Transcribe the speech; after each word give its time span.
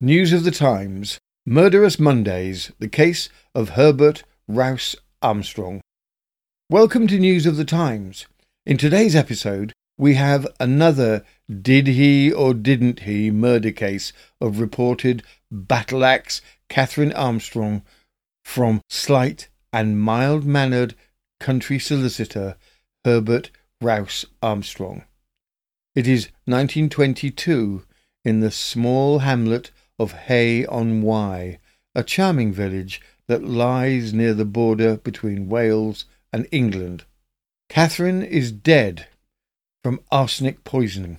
News 0.00 0.32
of 0.32 0.44
the 0.44 0.52
Times 0.52 1.18
Murderous 1.44 1.98
Mondays 1.98 2.70
The 2.78 2.86
Case 2.86 3.28
of 3.52 3.70
Herbert 3.70 4.22
Rowse 4.46 4.94
Armstrong. 5.22 5.80
Welcome 6.70 7.08
to 7.08 7.18
News 7.18 7.46
of 7.46 7.56
the 7.56 7.64
Times. 7.64 8.26
In 8.64 8.76
today's 8.76 9.16
episode, 9.16 9.72
we 9.98 10.14
have 10.14 10.46
another 10.60 11.24
did 11.50 11.88
he 11.88 12.30
or 12.30 12.54
didn't 12.54 13.00
he 13.00 13.32
murder 13.32 13.72
case 13.72 14.12
of 14.40 14.60
reported 14.60 15.24
battle 15.50 16.04
axe 16.04 16.42
Katherine 16.68 17.12
Armstrong 17.14 17.82
from 18.44 18.80
slight 18.88 19.48
and 19.72 20.00
mild 20.00 20.44
mannered 20.44 20.94
country 21.40 21.80
solicitor 21.80 22.56
Herbert 23.04 23.50
Rowse 23.80 24.26
Armstrong. 24.44 25.02
It 25.96 26.06
is 26.06 26.26
1922 26.44 27.82
in 28.24 28.38
the 28.38 28.52
small 28.52 29.18
hamlet 29.18 29.72
of 29.98 30.12
Hay 30.12 30.64
on 30.66 31.02
Wye, 31.02 31.58
a 31.94 32.02
charming 32.02 32.52
village 32.52 33.00
that 33.26 33.44
lies 33.44 34.12
near 34.12 34.34
the 34.34 34.44
border 34.44 34.96
between 34.96 35.48
Wales 35.48 36.04
and 36.32 36.46
England. 36.50 37.04
Katherine 37.68 38.22
is 38.22 38.52
dead 38.52 39.06
from 39.82 40.00
arsenic 40.10 40.64
poisoning. 40.64 41.18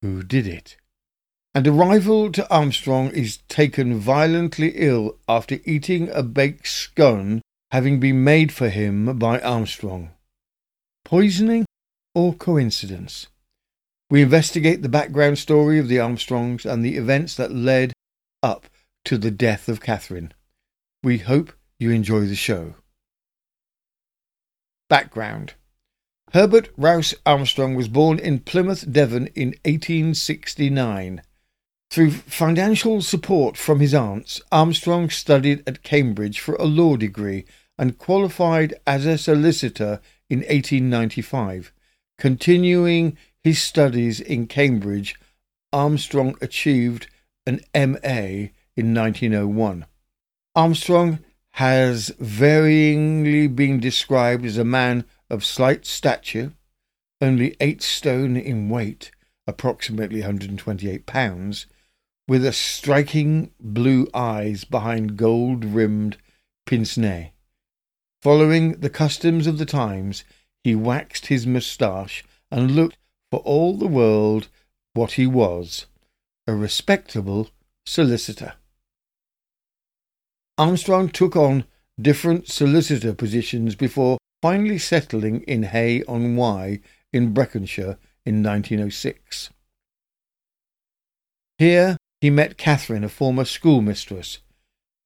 Who 0.00 0.22
did 0.22 0.46
it? 0.46 0.76
And 1.54 1.66
a 1.66 1.72
rival 1.72 2.32
to 2.32 2.48
Armstrong 2.50 3.10
is 3.10 3.38
taken 3.48 3.98
violently 3.98 4.72
ill 4.74 5.18
after 5.28 5.58
eating 5.64 6.08
a 6.10 6.22
baked 6.22 6.66
scone 6.66 7.42
having 7.70 8.00
been 8.00 8.24
made 8.24 8.52
for 8.52 8.68
him 8.68 9.18
by 9.18 9.38
Armstrong. 9.40 10.10
Poisoning 11.04 11.66
or 12.14 12.34
coincidence? 12.34 13.28
We 14.10 14.22
investigate 14.22 14.82
the 14.82 14.88
background 14.88 15.38
story 15.38 15.78
of 15.78 15.88
the 15.88 15.98
Armstrongs 15.98 16.64
and 16.64 16.84
the 16.84 16.96
events 16.96 17.34
that 17.36 17.52
led 17.52 17.92
up 18.42 18.68
to 19.04 19.18
the 19.18 19.30
death 19.30 19.68
of 19.68 19.80
Katherine. 19.80 20.32
We 21.02 21.18
hope 21.18 21.52
you 21.78 21.90
enjoy 21.90 22.26
the 22.26 22.34
show. 22.34 22.74
Background 24.88 25.54
Herbert 26.32 26.70
Rowse 26.78 27.14
Armstrong 27.26 27.74
was 27.74 27.88
born 27.88 28.18
in 28.18 28.40
Plymouth, 28.40 28.90
Devon 28.90 29.26
in 29.34 29.48
1869. 29.64 31.22
Through 31.90 32.10
financial 32.10 33.02
support 33.02 33.58
from 33.58 33.80
his 33.80 33.92
aunts, 33.92 34.40
Armstrong 34.50 35.10
studied 35.10 35.62
at 35.66 35.82
Cambridge 35.82 36.40
for 36.40 36.54
a 36.54 36.64
law 36.64 36.96
degree 36.96 37.44
and 37.76 37.98
qualified 37.98 38.72
as 38.86 39.04
a 39.04 39.18
solicitor 39.18 40.00
in 40.30 40.38
1895. 40.38 41.70
Continuing 42.16 43.18
his 43.42 43.60
studies 43.60 44.20
in 44.20 44.46
Cambridge, 44.46 45.16
Armstrong 45.70 46.36
achieved 46.40 47.08
an 47.46 47.60
MA 47.74 48.48
in 48.76 48.94
1901. 48.94 49.86
Armstrong 50.54 51.18
has 51.52 52.10
varyingly 52.20 53.54
been 53.54 53.80
described 53.80 54.44
as 54.44 54.56
a 54.56 54.64
man 54.64 55.04
of 55.28 55.44
slight 55.44 55.84
stature, 55.84 56.52
only 57.20 57.56
eight 57.60 57.82
stone 57.82 58.36
in 58.36 58.68
weight, 58.68 59.10
approximately 59.46 60.20
128 60.20 61.06
pounds, 61.06 61.66
with 62.28 62.44
a 62.44 62.52
striking 62.52 63.50
blue 63.60 64.08
eyes 64.14 64.64
behind 64.64 65.16
gold 65.16 65.64
rimmed 65.64 66.16
pince 66.64 66.96
nez. 66.96 67.26
Following 68.22 68.80
the 68.80 68.90
customs 68.90 69.46
of 69.46 69.58
the 69.58 69.66
times, 69.66 70.24
he 70.62 70.74
waxed 70.74 71.26
his 71.26 71.46
moustache 71.46 72.22
and 72.50 72.76
looked 72.76 72.96
for 73.30 73.40
all 73.40 73.76
the 73.76 73.88
world 73.88 74.48
what 74.94 75.12
he 75.12 75.26
was 75.26 75.86
a 76.46 76.54
respectable 76.54 77.50
solicitor. 77.84 78.54
Armstrong 80.58 81.08
took 81.08 81.36
on 81.36 81.64
different 82.00 82.48
solicitor 82.48 83.14
positions 83.14 83.74
before 83.74 84.18
finally 84.40 84.78
settling 84.78 85.42
in 85.42 85.62
Hay 85.62 86.02
on 86.04 86.36
Wye 86.36 86.80
in 87.12 87.32
Breconshire 87.32 87.96
in 88.26 88.42
1906. 88.42 89.50
Here 91.58 91.96
he 92.20 92.30
met 92.30 92.58
Katherine, 92.58 93.04
a 93.04 93.08
former 93.08 93.44
schoolmistress. 93.44 94.38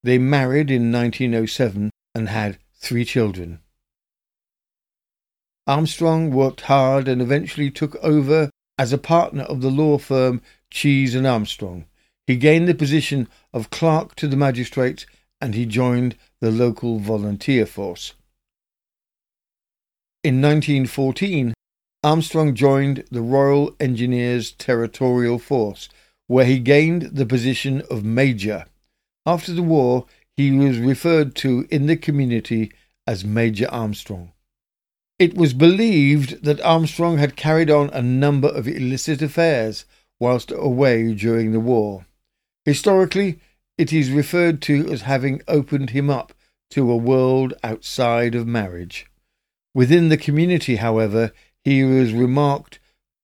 They 0.03 0.19
married 0.19 0.71
in 0.71 0.91
1907 0.93 1.91
and 2.15 2.29
had 2.29 2.59
three 2.75 3.05
children. 3.05 3.61
Armstrong 5.67 6.31
worked 6.31 6.63
hard 6.63 7.09
and 7.09 7.21
eventually 7.21 7.71
took 7.71 7.97
over 7.97 8.51
as 8.79 8.93
a 8.93 8.99
partner 8.99 9.43
of 9.45 9.61
the 9.61 9.71
law 9.71 9.99
firm 9.99 10.41
Cheese 10.71 11.15
and 11.15 11.27
Armstrong. 11.27 11.87
He 12.27 12.37
gained 12.37 12.67
the 12.69 12.75
position 12.75 13.29
of 13.53 13.71
clerk 13.71 14.17
to 14.17 14.27
the 14.27 14.37
magistrates 14.37 15.07
and 15.41 15.55
he 15.55 15.67
joined 15.67 16.17
the 16.41 16.51
local 16.51 16.99
volunteer 16.99 17.67
force. 17.67 18.15
In 20.25 20.43
1914, 20.43 21.55
Armstrong 22.03 22.55
joined 22.55 23.05
the 23.11 23.21
Royal 23.21 23.75
Engineers 23.79 24.53
Territorial 24.53 25.39
Force, 25.39 25.89
where 26.27 26.45
he 26.45 26.59
gained 26.59 27.03
the 27.03 27.27
position 27.27 27.83
of 27.91 28.05
Major. 28.05 28.67
After 29.25 29.53
the 29.53 29.63
war, 29.63 30.07
he 30.37 30.51
was 30.51 30.79
referred 30.79 31.35
to 31.37 31.67
in 31.71 31.87
the 31.87 31.97
community 31.97 32.73
as 33.07 33.25
Major 33.25 33.69
Armstrong. 33.71 34.33
It 35.19 35.35
was 35.35 35.55
believed 35.55 36.45
that 36.45 36.61
Armstrong 36.61 37.19
had 37.19 37.37
carried 37.37 37.71
on 37.71 37.89
a 37.91 38.03
number 38.03 38.49
of 38.49 38.69
illicit 38.69 39.23
affairs 39.23 39.85
whilst 40.19 40.51
away 40.51 41.15
during 41.15 41.53
the 41.53 41.61
war. 41.61 42.07
Historically, 42.65 43.39
it 43.79 43.93
is 43.93 44.11
referred 44.11 44.63
to 44.63 44.91
as 44.91 45.03
having 45.03 45.43
opened 45.47 45.91
him 45.91 46.11
up 46.11 46.33
to 46.71 46.91
a 46.91 46.97
world 46.97 47.55
outside 47.63 48.35
of 48.35 48.47
marriage. 48.47 49.07
Within 49.75 50.09
the 50.09 50.17
community, 50.17 50.77
however, 50.77 51.33
he 51.63 51.85
was 51.85 52.13
remarked 52.13 52.79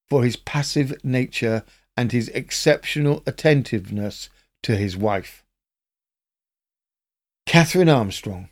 for 0.08 0.25
his 0.25 0.36
passive 0.36 0.94
nature 1.03 1.64
and 1.97 2.12
his 2.12 2.28
exceptional 2.28 3.22
attentiveness 3.26 4.28
to 4.62 4.76
his 4.76 4.97
wife. 4.97 5.42
Katherine 7.47 7.88
Armstrong. 7.88 8.48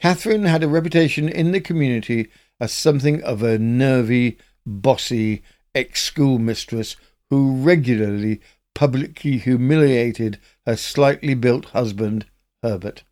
Katherine 0.00 0.44
had 0.44 0.62
a 0.62 0.68
reputation 0.68 1.28
in 1.28 1.52
the 1.52 1.60
community 1.60 2.28
as 2.60 2.72
something 2.72 3.22
of 3.22 3.42
a 3.42 3.58
nervy, 3.58 4.38
bossy 4.64 5.42
ex 5.74 6.02
schoolmistress 6.02 6.96
who 7.32 7.56
regularly 7.56 8.38
publicly 8.74 9.38
humiliated 9.38 10.38
her 10.66 10.76
slightly 10.76 11.32
built 11.32 11.64
husband, 11.70 12.26
Herbert. 12.62 13.04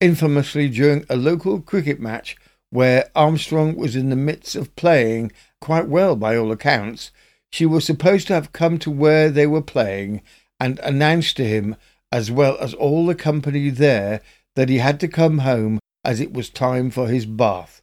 Infamously, 0.00 0.70
during 0.70 1.04
a 1.10 1.16
local 1.16 1.60
cricket 1.60 2.00
match 2.00 2.34
where 2.70 3.10
Armstrong 3.14 3.76
was 3.76 3.94
in 3.94 4.08
the 4.08 4.16
midst 4.16 4.56
of 4.56 4.74
playing 4.76 5.30
quite 5.60 5.88
well 5.88 6.16
by 6.16 6.34
all 6.34 6.50
accounts, 6.50 7.10
she 7.50 7.66
was 7.66 7.84
supposed 7.84 8.28
to 8.28 8.32
have 8.32 8.54
come 8.54 8.78
to 8.78 8.90
where 8.90 9.28
they 9.28 9.46
were 9.46 9.60
playing 9.60 10.22
and 10.58 10.78
announced 10.78 11.36
to 11.36 11.44
him, 11.44 11.76
as 12.10 12.30
well 12.30 12.56
as 12.62 12.72
all 12.72 13.04
the 13.04 13.14
company 13.14 13.68
there, 13.68 14.22
that 14.56 14.70
he 14.70 14.78
had 14.78 14.98
to 15.00 15.06
come 15.06 15.40
home 15.40 15.78
as 16.02 16.18
it 16.18 16.32
was 16.32 16.48
time 16.48 16.90
for 16.90 17.08
his 17.08 17.26
bath. 17.26 17.82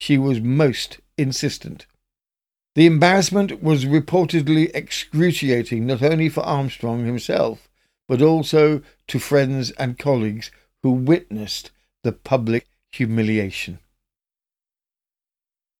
She 0.00 0.18
was 0.18 0.40
most 0.40 0.98
insistent. 1.16 1.86
The 2.74 2.86
embarrassment 2.86 3.62
was 3.62 3.84
reportedly 3.84 4.70
excruciating 4.74 5.86
not 5.86 6.02
only 6.02 6.28
for 6.28 6.40
Armstrong 6.40 7.06
himself, 7.06 7.68
but 8.08 8.20
also 8.20 8.82
to 9.06 9.18
friends 9.20 9.70
and 9.72 9.98
colleagues 9.98 10.50
who 10.82 10.90
witnessed 10.90 11.70
the 12.02 12.12
public 12.12 12.66
humiliation. 12.90 13.78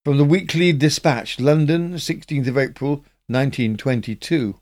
From 0.04 0.18
the 0.18 0.24
Weekly 0.24 0.72
Dispatch, 0.72 1.40
London, 1.40 1.94
16th 1.94 2.46
of 2.46 2.58
April, 2.58 3.04
1922. 3.26 4.60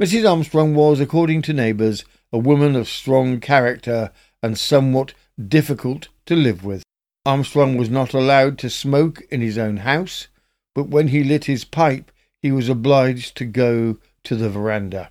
Mrs. 0.00 0.30
Armstrong 0.30 0.74
was, 0.74 1.00
according 1.00 1.42
to 1.42 1.52
neighbours, 1.52 2.04
a 2.32 2.38
woman 2.38 2.74
of 2.74 2.88
strong 2.88 3.40
character 3.40 4.10
and 4.42 4.56
somewhat 4.56 5.12
difficult 5.48 6.08
to 6.24 6.34
live 6.34 6.64
with. 6.64 6.82
Armstrong 7.26 7.76
was 7.76 7.90
not 7.90 8.14
allowed 8.14 8.58
to 8.58 8.70
smoke 8.70 9.20
in 9.30 9.40
his 9.40 9.58
own 9.58 9.78
house, 9.78 10.28
but 10.74 10.88
when 10.88 11.08
he 11.08 11.22
lit 11.22 11.44
his 11.44 11.64
pipe, 11.64 12.10
he 12.40 12.50
was 12.50 12.68
obliged 12.68 13.36
to 13.36 13.44
go 13.44 13.98
to 14.24 14.36
the 14.36 14.48
veranda. 14.48 15.10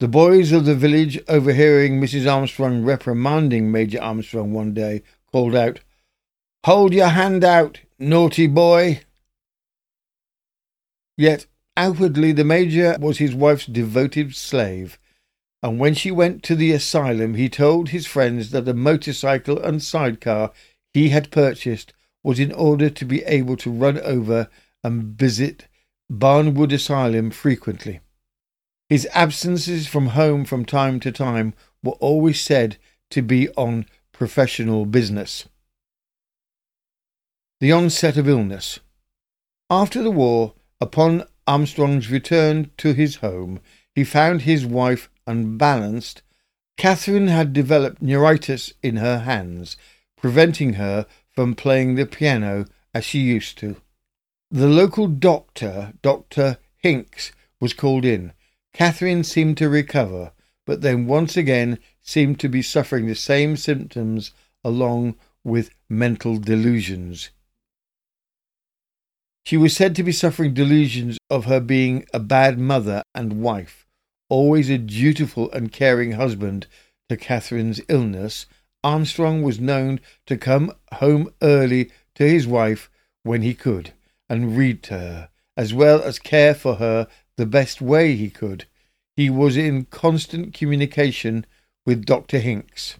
The 0.00 0.08
boys 0.08 0.52
of 0.52 0.64
the 0.64 0.74
village, 0.74 1.18
overhearing 1.28 2.00
Mrs. 2.00 2.30
Armstrong 2.30 2.84
reprimanding 2.84 3.70
Major 3.72 4.00
Armstrong 4.00 4.52
one 4.52 4.72
day, 4.72 5.02
called 5.32 5.54
out, 5.54 5.80
Hold 6.64 6.92
your 6.92 7.08
hand 7.08 7.44
out, 7.44 7.80
naughty 7.98 8.46
boy! 8.46 9.02
Yet 11.16 11.46
outwardly 11.76 12.32
the 12.32 12.44
Major 12.44 12.96
was 13.00 13.18
his 13.18 13.34
wife's 13.34 13.66
devoted 13.66 14.36
slave, 14.36 14.98
and 15.62 15.80
when 15.80 15.94
she 15.94 16.12
went 16.12 16.44
to 16.44 16.54
the 16.54 16.70
asylum, 16.72 17.34
he 17.34 17.48
told 17.48 17.88
his 17.88 18.06
friends 18.06 18.50
that 18.50 18.64
the 18.64 18.74
motorcycle 18.74 19.60
and 19.60 19.82
sidecar 19.82 20.52
he 20.94 21.08
had 21.08 21.32
purchased 21.32 21.92
was 22.22 22.38
in 22.38 22.52
order 22.52 22.88
to 22.88 23.04
be 23.04 23.24
able 23.24 23.56
to 23.56 23.70
run 23.70 23.98
over 24.00 24.48
and 24.82 25.18
visit 25.18 25.66
Barnwood 26.10 26.72
Asylum 26.72 27.30
frequently. 27.30 28.00
His 28.88 29.06
absences 29.12 29.86
from 29.86 30.08
home 30.08 30.44
from 30.44 30.64
time 30.64 30.98
to 31.00 31.12
time 31.12 31.54
were 31.82 31.92
always 31.92 32.40
said 32.40 32.78
to 33.10 33.22
be 33.22 33.48
on 33.50 33.86
professional 34.12 34.86
business. 34.86 35.46
The 37.60 37.72
onset 37.72 38.16
of 38.16 38.28
illness. 38.28 38.80
After 39.68 40.02
the 40.02 40.10
war, 40.10 40.54
upon 40.80 41.24
Armstrong's 41.46 42.10
return 42.10 42.70
to 42.78 42.94
his 42.94 43.16
home, 43.16 43.60
he 43.94 44.04
found 44.04 44.42
his 44.42 44.64
wife 44.64 45.10
unbalanced. 45.26 46.22
Katherine 46.76 47.28
had 47.28 47.52
developed 47.52 48.00
neuritis 48.00 48.72
in 48.82 48.96
her 48.96 49.20
hands, 49.20 49.76
preventing 50.16 50.74
her 50.74 51.06
from 51.30 51.54
playing 51.54 51.96
the 51.96 52.06
piano 52.06 52.64
as 52.94 53.04
she 53.04 53.18
used 53.18 53.58
to. 53.58 53.76
The 54.50 54.66
local 54.66 55.08
doctor, 55.08 55.92
Dr. 56.00 56.56
Hincks, 56.78 57.32
was 57.60 57.74
called 57.74 58.06
in. 58.06 58.32
Katherine 58.72 59.22
seemed 59.22 59.58
to 59.58 59.68
recover, 59.68 60.32
but 60.64 60.80
then 60.80 61.06
once 61.06 61.36
again 61.36 61.78
seemed 62.00 62.40
to 62.40 62.48
be 62.48 62.62
suffering 62.62 63.06
the 63.06 63.14
same 63.14 63.58
symptoms 63.58 64.32
along 64.64 65.16
with 65.44 65.68
mental 65.90 66.38
delusions. 66.38 67.28
She 69.44 69.58
was 69.58 69.76
said 69.76 69.94
to 69.96 70.02
be 70.02 70.12
suffering 70.12 70.54
delusions 70.54 71.18
of 71.28 71.44
her 71.44 71.60
being 71.60 72.06
a 72.14 72.18
bad 72.18 72.58
mother 72.58 73.02
and 73.14 73.42
wife, 73.42 73.86
always 74.30 74.70
a 74.70 74.78
dutiful 74.78 75.52
and 75.52 75.70
caring 75.70 76.12
husband 76.12 76.66
to 77.10 77.18
Katherine's 77.18 77.82
illness. 77.86 78.46
Armstrong 78.82 79.42
was 79.42 79.60
known 79.60 80.00
to 80.24 80.38
come 80.38 80.72
home 80.94 81.30
early 81.42 81.90
to 82.14 82.26
his 82.26 82.46
wife 82.46 82.88
when 83.24 83.42
he 83.42 83.52
could 83.52 83.92
and 84.28 84.56
read 84.56 84.82
to 84.84 84.98
her, 84.98 85.28
as 85.56 85.72
well 85.72 86.02
as 86.02 86.18
care 86.18 86.54
for 86.54 86.76
her 86.76 87.08
the 87.36 87.46
best 87.46 87.80
way 87.80 88.14
he 88.14 88.30
could. 88.30 88.66
He 89.16 89.30
was 89.30 89.56
in 89.56 89.86
constant 89.86 90.54
communication 90.54 91.46
with 91.84 92.04
Dr. 92.04 92.38
Hincks. 92.38 92.96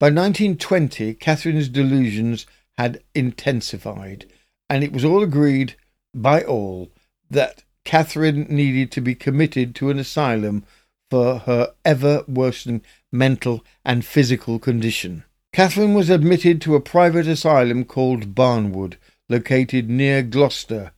By 0.00 0.06
1920, 0.06 1.14
Katherine's 1.14 1.68
delusions 1.68 2.46
had 2.76 3.02
intensified, 3.14 4.26
and 4.68 4.82
it 4.82 4.92
was 4.92 5.04
all 5.04 5.22
agreed 5.22 5.76
by 6.14 6.42
all 6.42 6.90
that 7.30 7.62
Katherine 7.84 8.46
needed 8.48 8.90
to 8.92 9.00
be 9.00 9.14
committed 9.14 9.74
to 9.76 9.90
an 9.90 9.98
asylum 9.98 10.64
for 11.10 11.40
her 11.40 11.72
ever 11.84 12.24
worsening 12.26 12.82
mental 13.12 13.64
and 13.84 14.04
physical 14.04 14.58
condition. 14.58 15.24
Katherine 15.52 15.94
was 15.94 16.08
admitted 16.08 16.60
to 16.62 16.74
a 16.74 16.80
private 16.80 17.26
asylum 17.26 17.84
called 17.84 18.34
Barnwood, 18.34 18.96
located 19.32 19.88
near 19.88 20.22
Gloucester, 20.22 20.92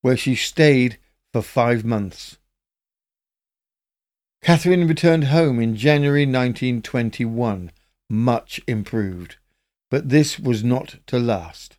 where 0.00 0.16
she 0.16 0.36
stayed 0.36 0.96
for 1.32 1.42
five 1.42 1.84
months. 1.84 2.38
Katherine 4.42 4.86
returned 4.86 5.24
home 5.24 5.58
in 5.58 5.74
January 5.74 6.24
1921, 6.24 7.72
much 8.08 8.60
improved, 8.68 9.36
but 9.90 10.10
this 10.10 10.38
was 10.38 10.62
not 10.62 10.96
to 11.08 11.18
last. 11.18 11.76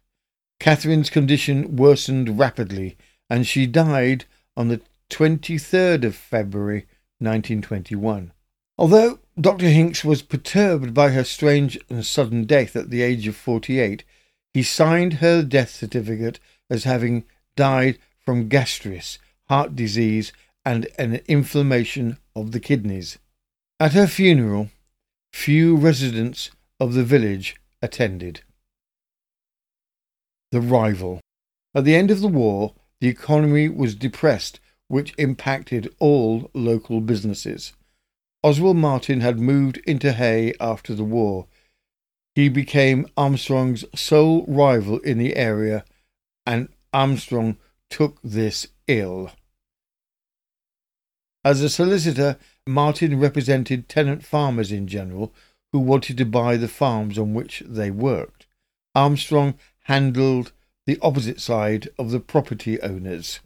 Katherine's 0.60 1.10
condition 1.10 1.78
worsened 1.78 2.38
rapidly, 2.38 2.98
and 3.30 3.48
she 3.48 3.66
died 3.66 4.26
on 4.58 4.68
the 4.68 4.82
23rd 5.10 6.04
of 6.04 6.16
February 6.16 6.88
1921. 7.20 8.34
Although 8.78 9.20
Dr. 9.40 9.70
Hincks 9.70 10.04
was 10.04 10.22
perturbed 10.22 10.94
by 10.94 11.12
her 11.12 11.24
strange 11.24 11.80
and 11.90 12.06
sudden 12.06 12.44
death 12.44 12.76
at 12.76 12.90
the 12.90 13.02
age 13.02 13.28
of 13.28 13.36
48, 13.36 14.04
he 14.56 14.64
signed 14.64 15.16
her 15.16 15.44
death 15.44 15.70
certificate 15.70 16.40
as 16.70 16.86
having 16.86 17.26
died 17.58 18.00
from 18.22 18.48
gastritis, 18.48 19.20
heart 19.50 19.76
disease, 19.76 20.32
and 20.64 20.88
an 20.98 21.20
inflammation 21.28 22.18
of 22.38 22.54
the 22.54 22.60
kidneys. 22.62 23.20
At 23.82 23.92
her 23.92 24.08
funeral, 24.08 24.70
few 25.34 25.76
residents 25.76 26.52
of 26.80 26.94
the 26.94 27.04
village 27.04 27.58
attended. 27.82 28.44
The 30.54 30.62
rival. 30.62 31.20
At 31.76 31.84
the 31.84 31.98
end 31.98 32.10
of 32.10 32.22
the 32.22 32.30
war, 32.30 32.76
the 33.02 33.10
economy 33.10 33.68
was 33.68 33.94
depressed, 33.94 34.62
which 34.88 35.14
impacted 35.18 35.94
all 36.00 36.50
local 36.54 37.02
businesses. 37.02 37.74
Oswald 38.42 38.78
Martin 38.78 39.20
had 39.20 39.38
moved 39.38 39.80
into 39.86 40.14
Hay 40.14 40.54
after 40.62 40.96
the 40.96 41.04
war. 41.04 41.48
He 42.36 42.50
became 42.50 43.08
Armstrong's 43.16 43.86
sole 43.96 44.46
rival 44.46 45.00
in 45.00 45.18
the 45.18 45.38
area, 45.38 45.86
and 46.46 46.68
Armstrong 46.94 47.58
took 47.90 48.20
this 48.22 48.68
ill. 48.88 49.32
As 51.46 51.62
a 51.62 51.70
solicitor, 51.70 52.38
Martin 52.68 53.20
represented 53.20 53.88
tenant 53.88 54.26
farmers 54.26 54.72
in 54.72 54.88
general 54.88 55.34
who 55.72 55.80
wanted 55.80 56.18
to 56.18 56.26
buy 56.26 56.58
the 56.58 56.68
farms 56.68 57.18
on 57.18 57.34
which 57.34 57.64
they 57.66 57.90
worked. 57.90 58.48
Armstrong 58.94 59.56
handled 59.84 60.52
the 60.86 60.98
opposite 61.02 61.40
side 61.40 61.88
of 61.98 62.12
the 62.12 62.20
property 62.20 62.82
owners. 62.82 63.40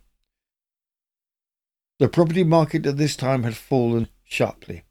The 2.00 2.08
property 2.08 2.44
market 2.44 2.86
at 2.86 2.98
this 2.98 3.16
time 3.16 3.44
had 3.44 3.56
fallen 3.56 4.08
sharply. 4.24 4.84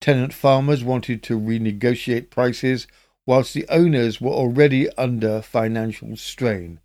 Tenant 0.00 0.34
farmers 0.34 0.82
wanted 0.82 1.22
to 1.24 1.38
renegotiate 1.38 2.30
prices, 2.30 2.86
whilst 3.28 3.52
the 3.52 3.68
owners 3.68 4.22
were 4.22 4.32
already 4.32 4.88
under 4.96 5.42
financial 5.42 6.16
strain. 6.16 6.80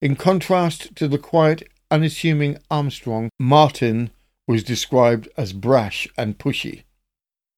In 0.00 0.14
contrast 0.14 0.94
to 0.94 1.08
the 1.08 1.18
quiet, 1.18 1.68
unassuming 1.90 2.56
Armstrong, 2.70 3.30
Martin 3.40 4.10
was 4.46 4.62
described 4.62 5.28
as 5.36 5.52
brash 5.52 6.06
and 6.16 6.38
pushy. 6.38 6.84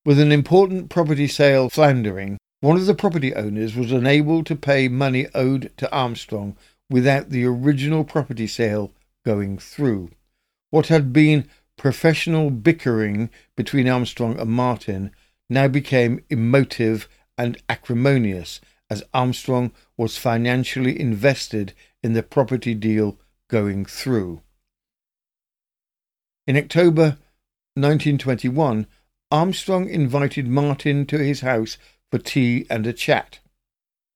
With 0.03 0.19
an 0.19 0.31
important 0.31 0.89
property 0.89 1.27
sale 1.27 1.69
floundering, 1.69 2.39
one 2.61 2.77
of 2.77 2.87
the 2.87 2.95
property 2.95 3.35
owners 3.35 3.75
was 3.75 3.91
unable 3.91 4.43
to 4.45 4.55
pay 4.55 4.87
money 4.87 5.27
owed 5.35 5.71
to 5.77 5.91
Armstrong 5.91 6.57
without 6.89 7.29
the 7.29 7.45
original 7.45 8.03
property 8.03 8.47
sale 8.47 8.91
going 9.23 9.59
through. 9.59 10.09
What 10.71 10.87
had 10.87 11.13
been 11.13 11.47
professional 11.77 12.49
bickering 12.49 13.29
between 13.55 13.87
Armstrong 13.87 14.39
and 14.39 14.49
Martin 14.49 15.11
now 15.47 15.67
became 15.67 16.23
emotive 16.31 17.07
and 17.37 17.61
acrimonious 17.69 18.61
as 18.89 19.03
Armstrong 19.13 19.71
was 19.97 20.17
financially 20.17 20.99
invested 20.99 21.73
in 22.03 22.13
the 22.13 22.23
property 22.23 22.73
deal 22.73 23.17
going 23.49 23.85
through. 23.85 24.41
In 26.47 26.55
October 26.57 27.17
1921, 27.73 28.87
Armstrong 29.31 29.89
invited 29.89 30.47
Martin 30.47 31.05
to 31.07 31.17
his 31.17 31.41
house 31.41 31.77
for 32.11 32.19
tea 32.19 32.65
and 32.69 32.85
a 32.85 32.93
chat. 32.93 33.39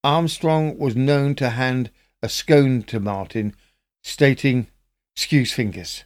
Armstrong 0.03 0.77
was 0.77 0.95
known 0.95 1.35
to 1.35 1.49
hand 1.49 1.89
a 2.21 2.29
scone 2.29 2.83
to 2.83 2.99
Martin, 2.99 3.55
stating, 4.03 4.67
Excuse 5.15 5.51
fingers. 5.51 6.03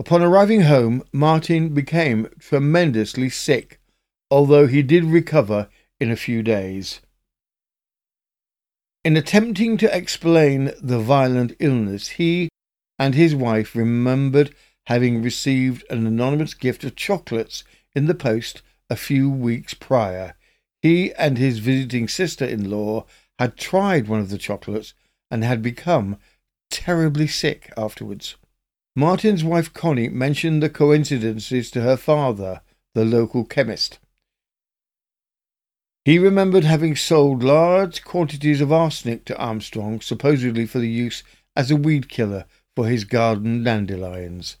Upon 0.00 0.22
arriving 0.22 0.62
home, 0.62 1.04
Martin 1.12 1.74
became 1.74 2.28
tremendously 2.38 3.28
sick, 3.28 3.78
although 4.30 4.66
he 4.66 4.82
did 4.82 5.04
recover 5.04 5.68
in 6.00 6.10
a 6.10 6.16
few 6.16 6.42
days. 6.42 7.00
In 9.04 9.16
attempting 9.16 9.76
to 9.78 9.96
explain 9.96 10.72
the 10.80 10.98
violent 10.98 11.54
illness, 11.58 12.08
he 12.08 12.48
and 12.98 13.14
his 13.14 13.34
wife 13.34 13.74
remembered 13.74 14.54
having 14.86 15.22
received 15.22 15.84
an 15.88 16.06
anonymous 16.06 16.54
gift 16.54 16.84
of 16.84 16.96
chocolates 16.96 17.64
in 17.94 18.06
the 18.06 18.14
post 18.14 18.62
a 18.90 18.96
few 18.96 19.30
weeks 19.30 19.72
prior. 19.72 20.34
He 20.82 21.12
and 21.14 21.38
his 21.38 21.60
visiting 21.60 22.08
sister 22.08 22.44
in 22.44 22.70
law 22.70 23.06
had 23.38 23.56
tried 23.56 24.08
one 24.08 24.20
of 24.20 24.30
the 24.30 24.38
chocolates 24.38 24.94
and 25.30 25.44
had 25.44 25.62
become 25.62 26.18
terribly 26.70 27.26
sick 27.26 27.72
afterwards. 27.76 28.36
Martin's 28.96 29.44
wife 29.44 29.72
Connie 29.72 30.08
mentioned 30.08 30.62
the 30.62 30.68
coincidences 30.68 31.70
to 31.70 31.82
her 31.82 31.96
father, 31.96 32.60
the 32.94 33.04
local 33.04 33.44
chemist. 33.44 33.98
He 36.04 36.18
remembered 36.18 36.64
having 36.64 36.96
sold 36.96 37.42
large 37.42 38.04
quantities 38.04 38.60
of 38.60 38.72
arsenic 38.72 39.26
to 39.26 39.36
Armstrong, 39.36 40.00
supposedly 40.00 40.66
for 40.66 40.78
the 40.78 40.88
use 40.88 41.22
as 41.54 41.70
a 41.70 41.76
weed 41.76 42.08
killer 42.08 42.46
for 42.74 42.88
his 42.88 43.04
garden 43.04 43.62
dandelions. 43.62 44.56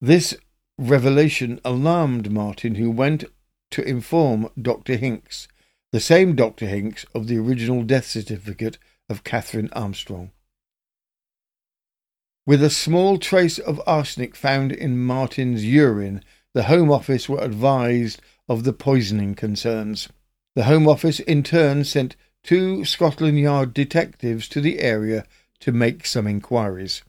This 0.00 0.36
revelation 0.76 1.60
alarmed 1.64 2.32
Martin, 2.32 2.74
who 2.74 2.90
went 2.90 3.24
to 3.70 3.82
inform 3.82 4.48
Dr. 4.60 4.96
Hincks, 4.96 5.46
the 5.92 6.00
same 6.00 6.34
Dr. 6.34 6.66
Hincks 6.66 7.06
of 7.14 7.28
the 7.28 7.38
original 7.38 7.82
death 7.82 8.06
certificate 8.06 8.78
of 9.08 9.24
Katherine 9.24 9.70
Armstrong. 9.72 10.32
With 12.46 12.62
a 12.62 12.70
small 12.70 13.18
trace 13.18 13.58
of 13.58 13.80
arsenic 13.86 14.34
found 14.34 14.72
in 14.72 14.98
Martin's 14.98 15.64
urine, 15.64 16.24
the 16.54 16.64
Home 16.64 16.90
Office 16.90 17.28
were 17.28 17.44
advised 17.44 18.20
of 18.48 18.64
the 18.64 18.72
poisoning 18.72 19.34
concerns. 19.34 20.08
The 20.58 20.64
Home 20.64 20.88
Office 20.88 21.20
in 21.20 21.44
turn 21.44 21.84
sent 21.84 22.16
two 22.42 22.84
Scotland 22.84 23.38
Yard 23.38 23.72
detectives 23.72 24.48
to 24.48 24.60
the 24.60 24.80
area 24.80 25.24
to 25.60 25.70
make 25.70 26.04
some 26.04 26.26
inquiries. 26.26 27.04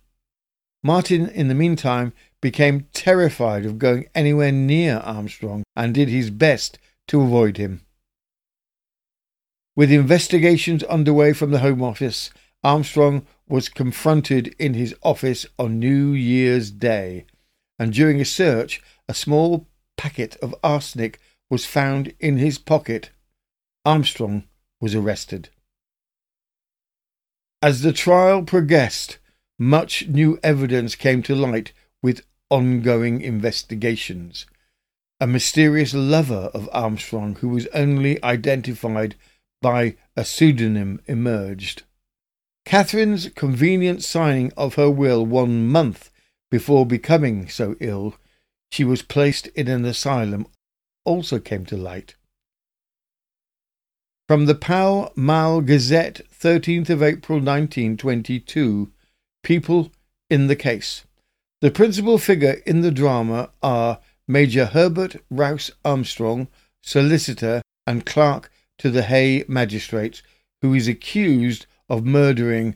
Martin, 0.83 1.27
in 1.27 1.47
the 1.47 1.55
meantime, 1.55 2.13
became 2.41 2.85
terrified 2.93 3.65
of 3.65 3.79
going 3.79 4.07
anywhere 4.13 4.51
near 4.51 4.97
Armstrong 4.97 5.63
and 5.75 5.95
did 5.95 6.09
his 6.09 6.29
best 6.29 6.77
to 7.07 7.21
avoid 7.21 7.57
him. 7.57 7.81
With 9.75 9.91
investigations 9.91 10.83
underway 10.83 11.33
from 11.33 11.49
the 11.49 11.57
Home 11.57 11.81
Office, 11.81 12.29
Armstrong 12.63 13.25
was 13.47 13.67
confronted 13.67 14.53
in 14.59 14.75
his 14.75 14.93
office 15.01 15.47
on 15.57 15.79
New 15.79 16.11
Year's 16.11 16.69
Day, 16.69 17.25
and 17.79 17.91
during 17.91 18.21
a 18.21 18.25
search, 18.25 18.79
a 19.07 19.15
small 19.15 19.65
packet 19.97 20.35
of 20.35 20.53
arsenic 20.63 21.19
was 21.49 21.65
found 21.65 22.13
in 22.19 22.37
his 22.37 22.59
pocket. 22.59 23.09
Armstrong 23.89 24.43
was 24.79 24.93
arrested. 24.93 25.49
As 27.59 27.81
the 27.81 27.91
trial 27.91 28.43
progressed, 28.43 29.17
much 29.57 30.07
new 30.07 30.37
evidence 30.43 30.93
came 30.93 31.23
to 31.23 31.33
light 31.33 31.73
with 32.03 32.21
ongoing 32.51 33.19
investigations. 33.21 34.45
A 35.19 35.25
mysterious 35.25 35.95
lover 35.95 36.51
of 36.53 36.69
Armstrong, 36.71 37.37
who 37.37 37.49
was 37.49 37.65
only 37.73 38.23
identified 38.23 39.15
by 39.59 39.95
a 40.15 40.23
pseudonym, 40.23 41.01
emerged. 41.07 41.81
Katherine's 42.65 43.29
convenient 43.29 44.03
signing 44.03 44.53
of 44.55 44.75
her 44.75 44.91
will 44.91 45.25
one 45.25 45.67
month 45.67 46.11
before 46.51 46.85
becoming 46.85 47.49
so 47.49 47.75
ill 47.79 48.17
she 48.71 48.83
was 48.83 49.01
placed 49.01 49.47
in 49.47 49.67
an 49.67 49.83
asylum 49.83 50.45
also 51.05 51.39
came 51.39 51.65
to 51.65 51.75
light. 51.75 52.13
From 54.29 54.45
the 54.45 54.53
Pall 54.53 55.11
Mall 55.15 55.59
Gazette, 55.59 56.21
13th 56.31 56.91
of 56.91 57.01
April 57.01 57.39
1922, 57.39 58.91
People 59.41 59.91
in 60.29 60.45
the 60.45 60.55
Case. 60.55 61.03
The 61.61 61.71
principal 61.71 62.19
figure 62.19 62.61
in 62.63 62.81
the 62.81 62.91
drama 62.91 63.49
are 63.63 63.99
Major 64.27 64.67
Herbert 64.67 65.15
Rowse 65.31 65.71
Armstrong, 65.83 66.47
solicitor 66.83 67.63
and 67.87 68.05
clerk 68.05 68.51
to 68.77 68.91
the 68.91 69.01
Hay 69.01 69.45
magistrates, 69.47 70.21
who 70.61 70.75
is 70.75 70.87
accused 70.87 71.65
of 71.89 72.05
murdering 72.05 72.75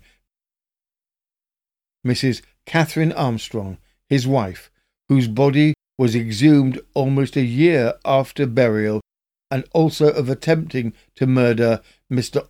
Mrs. 2.03 2.41
Katherine 2.65 3.12
Armstrong, 3.12 3.77
his 4.10 4.25
wife, 4.25 4.72
whose 5.07 5.27
body 5.27 5.75
was 6.00 6.15
exhumed 6.15 6.81
almost 6.95 7.36
a 7.36 7.45
year 7.45 7.93
after 8.03 8.48
burial, 8.48 9.01
and 9.53 9.63
also 9.72 10.07
of 10.07 10.29
attempting 10.29 10.91
to 11.13 11.27
murder 11.27 11.79
Mr. 12.12 12.48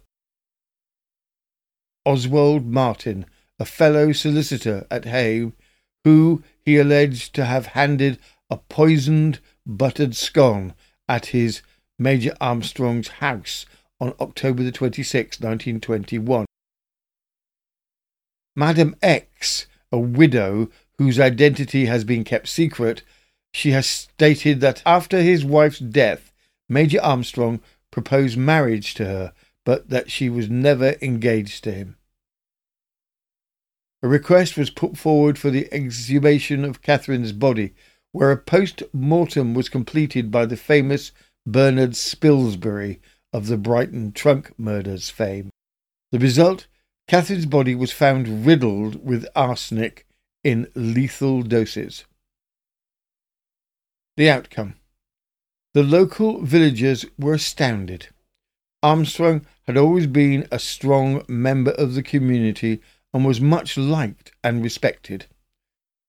Oswald 2.06 2.66
Martin, 2.66 3.26
a 3.60 3.66
fellow 3.66 4.14
solicitor 4.14 4.88
at 4.90 5.04
Hay, 5.04 5.52
who 6.06 6.42
he 6.62 6.78
alleged 6.78 7.36
to 7.36 7.44
have 7.44 7.66
handed 7.68 8.20
a 8.50 8.56
poisoned 8.56 9.42
buttered 9.66 10.16
scone 10.16 10.74
at 11.10 11.26
his 11.28 11.62
Major 12.00 12.34
Armstrong's 12.40 13.10
house 13.20 13.66
on 14.00 14.14
October 14.22 14.64
the 14.64 14.72
26th, 14.72 15.42
1921. 15.44 16.46
Madam 18.56 18.96
X, 19.02 19.68
a 19.92 20.00
widow 20.00 20.70
whose 20.98 21.20
identity 21.20 21.88
has 21.88 22.06
been 22.06 22.24
kept 22.24 22.48
secret, 22.48 23.04
she 23.54 23.72
has 23.72 23.88
stated 23.88 24.62
that 24.62 24.82
after 24.86 25.22
his 25.22 25.44
wife's 25.44 25.80
death, 25.80 26.30
Major 26.74 27.02
Armstrong 27.02 27.62
proposed 27.92 28.38
marriage 28.38 28.96
to 28.96 29.06
her, 29.06 29.34
but 29.64 29.90
that 29.90 30.12
she 30.12 30.30
was 30.30 30.50
never 30.50 30.96
engaged 31.02 31.64
to 31.64 31.72
him. 31.72 31.98
A 34.02 34.08
request 34.08 34.58
was 34.58 34.70
put 34.70 34.98
forward 34.98 35.40
for 35.40 35.50
the 35.50 35.72
exhumation 35.72 36.66
of 36.66 36.82
Katherine's 36.82 37.32
body, 37.32 37.74
where 38.12 38.32
a 38.32 38.38
post 38.38 38.84
mortem 38.92 39.54
was 39.54 39.70
completed 39.70 40.30
by 40.30 40.46
the 40.46 40.58
famous 40.58 41.12
Bernard 41.46 41.92
Spilsbury 41.92 43.00
of 43.32 43.48
the 43.48 43.58
Brighton 43.58 44.12
trunk 44.12 44.52
murders 44.58 45.10
fame. 45.10 45.50
The 46.12 46.20
result 46.20 46.68
Katherine's 47.08 47.46
body 47.46 47.76
was 47.76 47.92
found 47.92 48.46
riddled 48.46 49.06
with 49.06 49.26
arsenic 49.36 50.06
in 50.44 50.68
lethal 50.76 51.42
doses. 51.42 52.06
The 54.18 54.30
outcome. 54.30 54.76
The 55.74 55.84
local 55.84 56.42
villagers 56.42 57.06
were 57.18 57.34
astounded. 57.34 58.08
Armstrong 58.84 59.46
had 59.66 59.76
always 59.76 60.08
been 60.08 60.48
a 60.52 60.60
strong 60.60 61.24
member 61.28 61.72
of 61.72 61.96
the 61.96 62.04
community 62.04 62.82
and 63.14 63.26
was 63.26 63.42
much 63.42 63.76
liked 63.78 64.32
and 64.44 64.64
respected. 64.64 65.26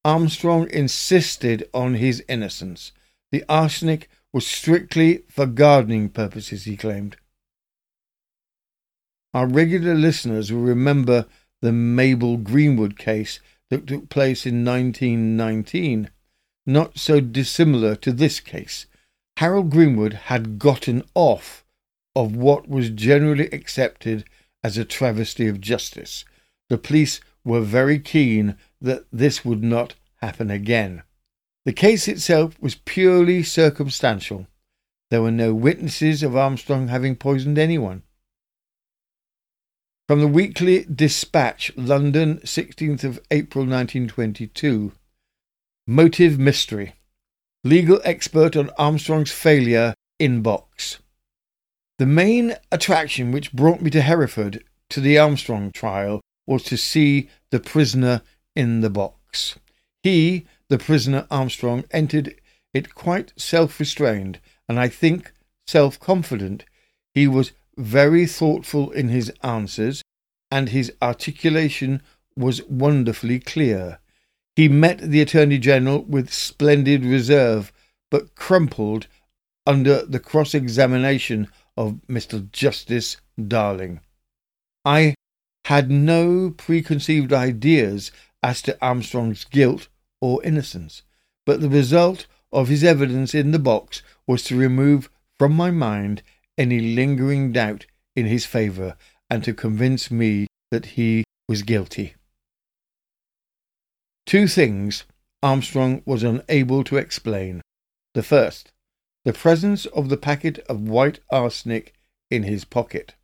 Armstrong 0.04 0.68
insisted 0.70 1.68
on 1.72 1.94
his 1.94 2.22
innocence. 2.28 2.92
The 3.32 3.42
arsenic 3.48 4.10
was 4.34 4.46
strictly 4.46 5.22
for 5.28 5.46
gardening 5.46 6.10
purposes, 6.10 6.64
he 6.64 6.76
claimed. 6.76 7.16
Our 9.32 9.46
regular 9.46 9.94
listeners 9.94 10.52
will 10.52 10.60
remember 10.60 11.26
the 11.62 11.72
Mabel 11.72 12.36
Greenwood 12.36 12.98
case 12.98 13.40
that 13.70 13.86
took 13.86 14.10
place 14.10 14.44
in 14.44 14.64
1919, 14.64 16.10
not 16.66 16.98
so 16.98 17.20
dissimilar 17.20 17.96
to 17.96 18.12
this 18.12 18.40
case. 18.40 18.86
Harold 19.38 19.70
Greenwood 19.70 20.12
had 20.12 20.58
gotten 20.58 21.02
off 21.14 21.64
of 22.14 22.36
what 22.36 22.68
was 22.68 22.90
generally 22.90 23.46
accepted 23.50 24.24
as 24.62 24.78
a 24.78 24.84
travesty 24.84 25.48
of 25.48 25.60
justice. 25.60 26.24
The 26.68 26.78
police 26.78 27.20
were 27.44 27.60
very 27.60 27.98
keen 27.98 28.56
that 28.80 29.04
this 29.12 29.44
would 29.44 29.62
not 29.62 29.94
happen 30.22 30.50
again. 30.50 31.02
The 31.64 31.72
case 31.72 32.08
itself 32.08 32.60
was 32.60 32.76
purely 32.76 33.42
circumstantial. 33.42 34.46
There 35.10 35.22
were 35.22 35.30
no 35.30 35.52
witnesses 35.52 36.22
of 36.22 36.36
Armstrong 36.36 36.88
having 36.88 37.16
poisoned 37.16 37.58
anyone. 37.58 38.02
From 40.06 40.20
the 40.20 40.28
Weekly 40.28 40.84
Dispatch, 40.84 41.72
London, 41.76 42.38
16th 42.40 43.04
of 43.04 43.20
April 43.30 43.64
1922. 43.64 44.92
Motive 45.86 46.38
Mystery. 46.38 46.94
Legal 47.66 47.98
expert 48.04 48.56
on 48.56 48.68
Armstrong's 48.76 49.32
failure 49.32 49.94
inbox. 50.20 50.98
The 51.98 52.04
main 52.04 52.56
attraction 52.70 53.32
which 53.32 53.54
brought 53.54 53.80
me 53.80 53.88
to 53.88 54.02
Hereford 54.02 54.62
to 54.90 55.00
the 55.00 55.16
Armstrong 55.18 55.72
trial 55.72 56.20
was 56.46 56.62
to 56.64 56.76
see 56.76 57.30
the 57.50 57.60
prisoner 57.60 58.20
in 58.54 58.82
the 58.82 58.90
box. 58.90 59.58
He, 60.02 60.46
the 60.68 60.76
prisoner 60.76 61.26
Armstrong, 61.30 61.84
entered 61.90 62.34
it 62.74 62.94
quite 62.94 63.32
self 63.36 63.80
restrained 63.80 64.40
and 64.68 64.78
I 64.78 64.88
think 64.88 65.32
self 65.66 65.98
confident. 65.98 66.66
He 67.14 67.26
was 67.26 67.52
very 67.78 68.26
thoughtful 68.26 68.90
in 68.90 69.08
his 69.08 69.32
answers, 69.42 70.02
and 70.50 70.68
his 70.68 70.92
articulation 71.00 72.02
was 72.36 72.62
wonderfully 72.64 73.40
clear. 73.40 74.00
He 74.56 74.68
met 74.68 74.98
the 74.98 75.20
Attorney 75.20 75.58
General 75.58 76.04
with 76.04 76.32
splendid 76.32 77.04
reserve, 77.04 77.72
but 78.10 78.34
crumpled 78.36 79.08
under 79.66 80.04
the 80.04 80.20
cross 80.20 80.54
examination 80.54 81.48
of 81.76 82.00
Mr. 82.08 82.50
Justice 82.52 83.16
Darling. 83.36 84.00
I 84.84 85.14
had 85.64 85.90
no 85.90 86.50
preconceived 86.50 87.32
ideas 87.32 88.12
as 88.42 88.62
to 88.62 88.78
Armstrong's 88.80 89.44
guilt 89.44 89.88
or 90.20 90.44
innocence, 90.44 91.02
but 91.46 91.60
the 91.60 91.70
result 91.70 92.26
of 92.52 92.68
his 92.68 92.84
evidence 92.84 93.34
in 93.34 93.50
the 93.50 93.58
box 93.58 94.02
was 94.26 94.44
to 94.44 94.56
remove 94.56 95.10
from 95.38 95.52
my 95.52 95.70
mind 95.70 96.22
any 96.56 96.94
lingering 96.94 97.50
doubt 97.50 97.86
in 98.14 98.26
his 98.26 98.46
favour 98.46 98.96
and 99.28 99.42
to 99.42 99.52
convince 99.52 100.10
me 100.10 100.46
that 100.70 100.86
he 100.86 101.24
was 101.48 101.62
guilty. 101.62 102.14
Two 104.26 104.48
things 104.48 105.04
Armstrong 105.42 106.02
was 106.06 106.22
unable 106.22 106.82
to 106.84 106.96
explain. 106.96 107.60
The 108.14 108.22
first, 108.22 108.72
the 109.24 109.32
presence 109.32 109.86
of 109.86 110.08
the 110.08 110.16
packet 110.16 110.58
of 110.68 110.88
white 110.88 111.20
arsenic 111.30 111.94
in 112.30 112.44
his 112.44 112.64
pocket. 112.64 113.14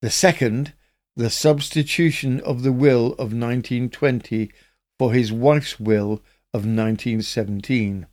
The 0.00 0.10
second, 0.10 0.72
the 1.16 1.30
substitution 1.30 2.40
of 2.40 2.62
the 2.62 2.72
will 2.72 3.08
of 3.12 3.34
1920 3.34 4.50
for 4.98 5.12
his 5.12 5.32
wife's 5.32 5.78
will 5.78 6.22
of 6.54 6.64
1917. 6.64 8.06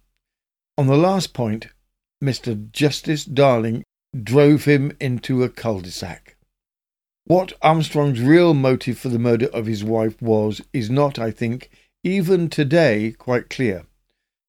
On 0.77 0.88
the 0.88 0.98
last 0.98 1.34
point, 1.34 1.68
Mr. 2.24 2.72
Justice 2.72 3.24
Darling 3.24 3.84
drove 4.22 4.65
him 4.65 4.91
into 5.00 5.44
a 5.44 5.50
cul-de-sac. 5.50 6.36
What 7.29 7.53
Armstrong's 7.62 8.21
real 8.21 8.55
motive 8.55 8.98
for 8.98 9.09
the 9.09 9.19
murder 9.19 9.45
of 9.50 9.67
his 9.67 9.83
wife 9.83 10.19
was 10.19 10.63
is 10.74 10.89
not, 10.89 11.19
I 11.19 11.29
think, 11.29 11.69
even 12.03 12.50
today 12.50 13.13
quite 13.19 13.51
clear. 13.51 13.86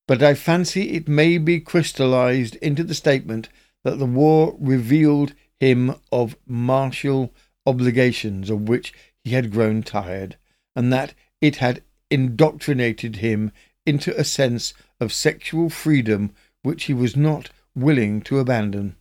But 0.09 0.23
I 0.23 0.33
fancy 0.33 0.93
it 0.93 1.07
may 1.07 1.37
be 1.37 1.61
crystallized 1.61 2.57
into 2.57 2.83
the 2.83 2.95
statement 2.95 3.51
that 3.85 3.99
the 3.99 4.07
war 4.07 4.57
revealed 4.59 5.35
him 5.61 5.97
of 6.11 6.37
martial 6.47 7.35
obligations 7.67 8.49
of 8.49 8.67
which 8.67 8.95
he 9.25 9.33
had 9.33 9.53
grown 9.53 9.83
tired, 9.83 10.37
and 10.75 10.91
that 10.91 11.13
it 11.43 11.57
had 11.57 11.83
indoctrinated 12.11 13.17
him 13.17 13.53
into 13.85 14.19
a 14.19 14.25
sense 14.25 14.73
of 14.99 15.13
sexual 15.13 15.69
freedom 15.69 16.31
which 16.63 16.85
he 16.85 16.95
was 16.95 17.15
not 17.15 17.51
willing 17.75 18.23
to 18.23 18.39
abandon. 18.39 18.97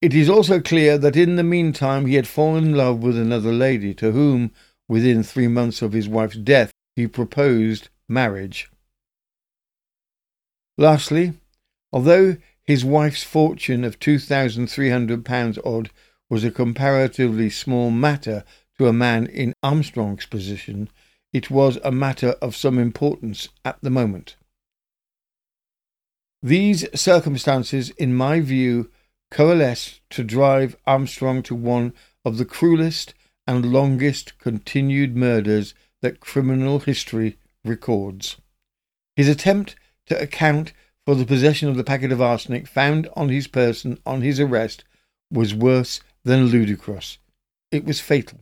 It 0.00 0.14
is 0.14 0.28
also 0.28 0.60
clear 0.60 0.96
that 0.96 1.16
in 1.16 1.34
the 1.34 1.42
meantime 1.42 2.06
he 2.06 2.14
had 2.14 2.28
fallen 2.28 2.66
in 2.66 2.74
love 2.76 3.02
with 3.02 3.18
another 3.18 3.52
lady 3.52 3.94
to 3.94 4.12
whom, 4.12 4.52
within 4.88 5.24
three 5.24 5.48
months 5.48 5.82
of 5.82 5.92
his 5.92 6.08
wife's 6.08 6.36
death, 6.36 6.70
he 6.94 7.08
proposed 7.08 7.88
marriage. 8.08 8.70
Lastly, 10.76 11.32
although 11.92 12.36
his 12.64 12.84
wife's 12.84 13.24
fortune 13.24 13.82
of 13.82 13.98
£2,300 13.98 15.58
odd 15.66 15.90
was 16.30 16.44
a 16.44 16.50
comparatively 16.52 17.50
small 17.50 17.90
matter 17.90 18.44
to 18.78 18.86
a 18.86 18.92
man 18.92 19.26
in 19.26 19.52
Armstrong's 19.64 20.26
position, 20.26 20.88
it 21.32 21.50
was 21.50 21.78
a 21.82 21.90
matter 21.90 22.36
of 22.40 22.54
some 22.54 22.78
importance 22.78 23.48
at 23.64 23.80
the 23.82 23.90
moment. 23.90 24.36
These 26.40 26.86
circumstances, 26.98 27.90
in 27.90 28.14
my 28.14 28.40
view, 28.40 28.90
coalesced 29.30 30.00
to 30.10 30.24
drive 30.24 30.76
Armstrong 30.86 31.42
to 31.44 31.54
one 31.54 31.92
of 32.24 32.38
the 32.38 32.44
cruelest 32.44 33.14
and 33.46 33.72
longest 33.72 34.38
continued 34.38 35.16
murders 35.16 35.74
that 36.02 36.20
criminal 36.20 36.80
history 36.80 37.38
records. 37.64 38.36
His 39.16 39.28
attempt 39.28 39.76
to 40.06 40.20
account 40.20 40.72
for 41.04 41.14
the 41.14 41.26
possession 41.26 41.68
of 41.68 41.76
the 41.76 41.84
packet 41.84 42.12
of 42.12 42.20
arsenic 42.20 42.66
found 42.66 43.08
on 43.16 43.30
his 43.30 43.46
person 43.46 43.98
on 44.04 44.20
his 44.20 44.38
arrest 44.38 44.84
was 45.30 45.54
worse 45.54 46.00
than 46.24 46.46
ludicrous. 46.46 47.18
It 47.70 47.84
was 47.84 48.00
fatal. 48.00 48.40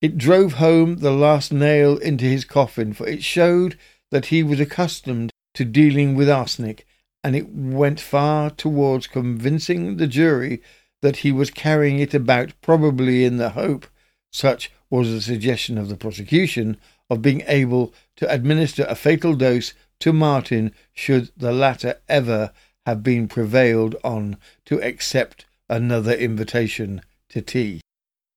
It 0.00 0.18
drove 0.18 0.54
home 0.54 0.96
the 0.96 1.12
last 1.12 1.52
nail 1.52 1.96
into 1.98 2.24
his 2.24 2.44
coffin, 2.44 2.92
for 2.92 3.06
it 3.06 3.22
showed 3.22 3.78
that 4.10 4.26
he 4.26 4.42
was 4.42 4.58
accustomed 4.58 5.30
to 5.54 5.64
dealing 5.64 6.14
with 6.14 6.28
arsenic, 6.28 6.86
and 7.24 7.36
it 7.36 7.48
went 7.48 8.00
far 8.00 8.50
towards 8.50 9.06
convincing 9.06 9.96
the 9.96 10.06
jury 10.06 10.62
that 11.02 11.18
he 11.18 11.32
was 11.32 11.50
carrying 11.50 11.98
it 11.98 12.14
about, 12.14 12.52
probably 12.60 13.24
in 13.24 13.36
the 13.36 13.50
hope, 13.50 13.86
such 14.32 14.70
was 14.90 15.10
the 15.10 15.20
suggestion 15.20 15.78
of 15.78 15.88
the 15.88 15.96
prosecution, 15.96 16.76
of 17.10 17.22
being 17.22 17.42
able 17.46 17.92
to 18.16 18.32
administer 18.32 18.84
a 18.88 18.94
fatal 18.94 19.34
dose 19.34 19.74
to 20.00 20.12
Martin 20.12 20.72
should 20.92 21.30
the 21.36 21.52
latter 21.52 22.00
ever 22.08 22.52
have 22.86 23.02
been 23.02 23.28
prevailed 23.28 23.94
on 24.02 24.36
to 24.64 24.82
accept 24.82 25.44
another 25.68 26.12
invitation 26.12 27.00
to 27.28 27.40
tea. 27.40 27.80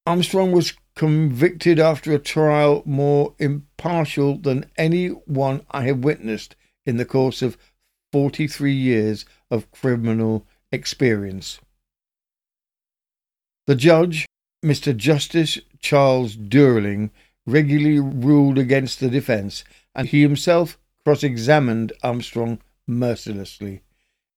Armstrong 0.06 0.52
was 0.52 0.74
convicted 0.96 1.80
after 1.80 2.14
a 2.14 2.20
trial 2.20 2.84
more 2.86 3.34
impartial 3.40 4.38
than 4.38 4.70
any 4.78 5.08
one 5.08 5.66
I 5.72 5.84
have 5.84 6.00
witnessed 6.00 6.56
in 6.86 6.98
the 6.98 7.06
course 7.06 7.42
of 7.42 7.58
43 8.16 8.72
years 8.72 9.26
of 9.52 9.70
criminal 9.72 10.48
experience. 10.72 11.60
The 13.68 13.76
judge, 13.76 14.26
Mr. 14.64 14.96
Justice 14.96 15.60
Charles 15.82 16.38
Darling, 16.38 17.12
regularly 17.46 18.00
ruled 18.00 18.58
against 18.58 19.02
the 19.02 19.10
defence, 19.10 19.66
and 19.94 20.08
he 20.08 20.22
himself 20.22 20.80
cross 21.04 21.24
examined 21.24 21.92
Armstrong 22.04 22.60
mercilessly. 22.88 23.82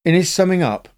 In 0.04 0.12
his 0.12 0.28
summing 0.28 0.64
up, 0.64 0.88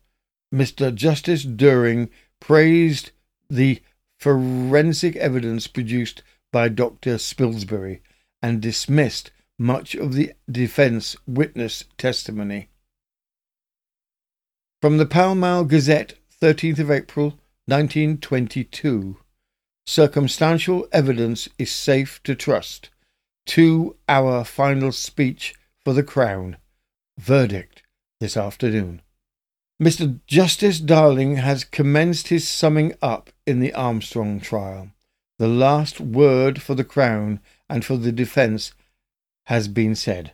Mr. 0.50 0.94
Justice 0.94 1.42
Darling 1.42 2.08
praised 2.40 3.10
the 3.50 3.82
forensic 4.18 5.16
evidence 5.16 5.66
produced 5.66 6.22
by 6.50 6.70
Dr. 6.70 7.18
Spilsbury 7.18 8.00
and 8.42 8.62
dismissed 8.62 9.32
much 9.60 9.94
of 9.94 10.14
the 10.14 10.32
defence 10.50 11.14
witness 11.26 11.84
testimony. 11.98 12.70
From 14.80 14.96
the 14.96 15.04
Pall 15.04 15.34
Mall 15.34 15.64
Gazette, 15.64 16.14
13th 16.40 16.78
of 16.78 16.90
April, 16.90 17.26
1922. 17.66 19.18
Circumstantial 19.86 20.88
evidence 20.92 21.46
is 21.58 21.70
safe 21.70 22.22
to 22.22 22.34
trust. 22.34 22.88
To 23.48 23.96
our 24.08 24.44
final 24.44 24.92
speech 24.92 25.54
for 25.84 25.92
the 25.92 26.02
Crown. 26.02 26.56
Verdict 27.18 27.82
this 28.18 28.38
afternoon. 28.38 29.02
Mr. 29.82 30.20
Justice 30.26 30.80
Darling 30.80 31.36
has 31.36 31.64
commenced 31.64 32.28
his 32.28 32.48
summing 32.48 32.94
up 33.02 33.28
in 33.46 33.60
the 33.60 33.74
Armstrong 33.74 34.40
trial. 34.40 34.90
The 35.38 35.48
last 35.48 36.00
word 36.00 36.62
for 36.62 36.74
the 36.74 36.84
Crown 36.84 37.40
and 37.68 37.84
for 37.84 37.98
the 37.98 38.12
defence 38.12 38.72
has 39.50 39.66
been 39.66 39.96
said. 39.96 40.32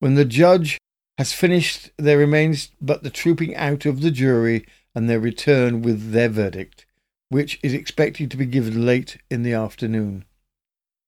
When 0.00 0.14
the 0.14 0.24
judge 0.24 0.78
has 1.18 1.34
finished, 1.34 1.90
there 1.98 2.16
remains 2.16 2.70
but 2.80 3.02
the 3.02 3.10
trooping 3.10 3.54
out 3.54 3.84
of 3.84 4.00
the 4.00 4.10
jury 4.10 4.64
and 4.94 5.10
their 5.10 5.20
return 5.20 5.82
with 5.82 6.12
their 6.12 6.30
verdict, 6.30 6.86
which 7.28 7.60
is 7.62 7.74
expected 7.74 8.30
to 8.30 8.38
be 8.38 8.46
given 8.46 8.86
late 8.86 9.18
in 9.30 9.42
the 9.42 9.52
afternoon. 9.52 10.24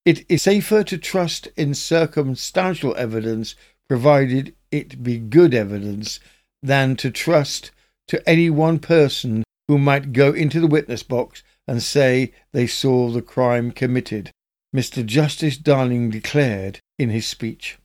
It 0.05 0.27
is 0.29 0.43
safer 0.43 0.85
to 0.85 0.99
trust 0.99 1.49
in 1.57 1.73
circumstantial 1.73 2.95
evidence, 2.99 3.55
provided 3.89 4.55
it 4.71 5.03
be 5.03 5.17
good 5.17 5.55
evidence, 5.55 6.21
than 6.63 6.97
to 6.97 7.11
trust 7.11 7.71
to 8.09 8.29
any 8.29 8.51
one 8.51 8.79
person 8.79 9.43
who 9.69 9.79
might 9.79 10.13
go 10.13 10.35
into 10.35 10.61
the 10.61 10.67
witness 10.67 11.03
box 11.03 11.43
and 11.67 11.83
say 11.83 12.35
they 12.53 12.67
saw 12.67 13.09
the 13.09 13.23
crime 13.23 13.71
committed, 13.71 14.31
Mr. 14.75 15.05
Justice 15.05 15.57
Darling 15.57 16.11
declared 16.11 16.81
in 16.99 17.11
his 17.11 17.27
speech. 17.27 17.79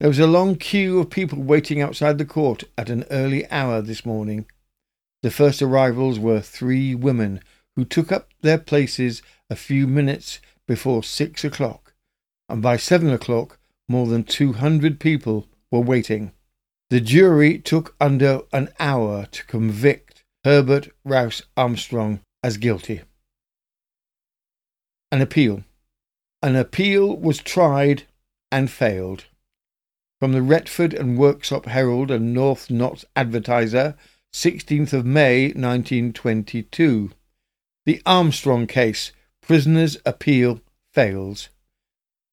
There 0.00 0.08
was 0.08 0.18
a 0.18 0.26
long 0.26 0.56
queue 0.56 0.98
of 0.98 1.10
people 1.10 1.42
waiting 1.42 1.80
outside 1.80 2.18
the 2.18 2.24
court 2.24 2.64
at 2.76 2.90
an 2.90 3.04
early 3.10 3.48
hour 3.50 3.80
this 3.80 4.04
morning. 4.04 4.46
The 5.22 5.30
first 5.30 5.62
arrivals 5.62 6.18
were 6.18 6.40
three 6.40 6.94
women 6.94 7.40
who 7.76 7.84
took 7.84 8.12
up 8.12 8.28
their 8.42 8.58
places 8.58 9.22
a 9.48 9.56
few 9.56 9.86
minutes 9.86 10.40
before 10.66 11.02
six 11.02 11.44
o'clock, 11.44 11.94
and 12.48 12.60
by 12.60 12.76
seven 12.76 13.10
o'clock 13.10 13.58
more 13.88 14.06
than 14.06 14.24
two 14.24 14.54
hundred 14.54 15.00
people 15.00 15.46
were 15.70 15.80
waiting. 15.80 16.32
The 16.90 17.00
jury 17.00 17.58
took 17.58 17.94
under 18.00 18.42
an 18.52 18.68
hour 18.78 19.26
to 19.26 19.46
convict 19.46 20.24
Herbert 20.44 20.90
Rowse 21.04 21.42
Armstrong 21.56 22.20
as 22.42 22.58
guilty. 22.58 23.02
An 25.10 25.22
appeal. 25.22 25.64
An 26.44 26.56
appeal 26.56 27.16
was 27.16 27.38
tried 27.38 28.02
and 28.52 28.70
failed. 28.70 29.24
From 30.20 30.32
the 30.32 30.42
Retford 30.42 30.92
and 30.92 31.16
Worksop 31.16 31.64
Herald 31.64 32.10
and 32.10 32.34
North 32.34 32.70
Notts 32.70 33.06
Advertiser, 33.16 33.96
16th 34.30 34.92
of 34.92 35.06
May 35.06 35.46
1922. 35.46 37.12
The 37.86 38.02
Armstrong 38.04 38.66
case. 38.66 39.10
Prisoner's 39.40 39.96
appeal 40.04 40.60
fails. 40.92 41.48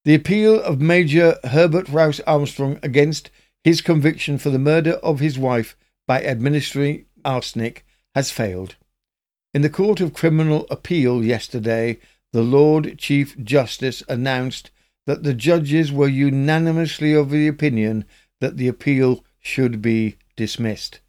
The 0.03 0.15
appeal 0.15 0.61
of 0.61 0.81
Major 0.81 1.37
Herbert 1.45 1.87
Rowse 1.87 2.19
Armstrong 2.27 2.79
against 2.83 3.29
his 3.63 3.79
conviction 3.79 4.37
for 4.37 4.49
the 4.49 4.59
murder 4.59 4.95
of 4.95 5.21
his 5.21 5.39
wife 5.39 5.77
by 6.05 6.21
administering 6.21 7.05
arsenic 7.23 7.85
has 8.13 8.29
failed. 8.29 8.75
In 9.53 9.61
the 9.61 9.69
Court 9.69 10.01
of 10.01 10.13
Criminal 10.13 10.67
Appeal 10.69 11.23
yesterday, 11.23 11.97
the 12.33 12.41
Lord 12.41 12.97
Chief 12.97 13.37
Justice 13.43 14.03
announced 14.07 14.71
that 15.05 15.23
the 15.23 15.33
judges 15.33 15.91
were 15.91 16.07
unanimously 16.07 17.13
of 17.13 17.29
the 17.29 17.47
opinion 17.47 18.05
that 18.39 18.57
the 18.57 18.67
appeal 18.67 19.23
should 19.39 19.81
be 19.81 20.17
dismissed. 20.35 20.99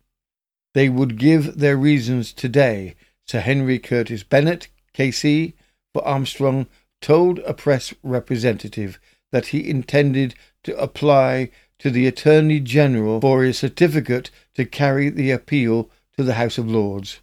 They 0.75 0.89
would 0.89 1.19
give 1.19 1.59
their 1.59 1.77
reasons 1.77 2.33
today. 2.33 2.95
Sir 3.27 3.41
Henry 3.41 3.79
Curtis 3.79 4.23
Bennett, 4.23 4.69
KC, 4.95 5.53
for 5.93 6.07
Armstrong, 6.07 6.67
told 7.01 7.39
a 7.41 7.55
press 7.55 7.95
representative 8.03 8.99
that 9.31 9.47
he 9.47 9.69
intended 9.69 10.35
to 10.65 10.77
apply 10.79 11.51
to 11.79 11.91
the 11.91 12.07
Attorney 12.07 12.61
General 12.61 13.21
for 13.21 13.45
a 13.45 13.53
certificate 13.53 14.31
to 14.55 14.65
carry 14.65 15.09
the 15.09 15.31
appeal 15.31 15.91
to 16.17 16.23
the 16.23 16.35
House 16.35 16.59
of 16.59 16.71
Lords. 16.71 17.21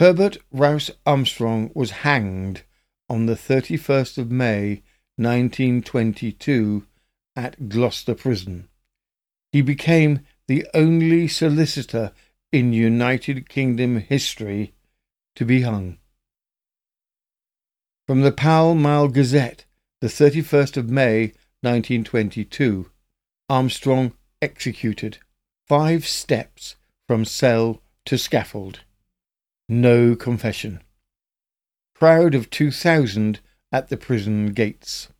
Herbert 0.00 0.38
Rowse 0.50 0.90
Armstrong 1.04 1.70
was 1.74 1.90
hanged 1.90 2.62
on 3.10 3.26
the 3.26 3.34
31st 3.34 4.16
of 4.16 4.30
May 4.30 4.82
1922 5.16 6.86
at 7.36 7.68
Gloucester 7.68 8.14
Prison. 8.14 8.70
He 9.52 9.60
became 9.60 10.20
the 10.48 10.66
only 10.72 11.28
solicitor 11.28 12.12
in 12.50 12.72
United 12.72 13.50
Kingdom 13.50 14.00
history 14.00 14.72
to 15.34 15.44
be 15.44 15.60
hung. 15.60 15.98
From 18.06 18.22
the 18.22 18.32
Pall 18.32 18.74
Mall 18.74 19.08
Gazette, 19.08 19.66
the 20.00 20.06
31st 20.06 20.78
of 20.78 20.88
May 20.88 21.34
1922, 21.60 22.90
Armstrong 23.50 24.14
executed. 24.40 25.18
Five 25.68 26.06
steps 26.06 26.76
from 27.06 27.26
cell 27.26 27.82
to 28.06 28.16
scaffold. 28.16 28.80
No 29.72 30.16
confession. 30.16 30.80
crowd 31.94 32.34
of 32.34 32.50
2,000 32.50 33.38
at 33.70 33.88
the 33.88 33.96
prison 33.96 34.46
gates. 34.46 35.10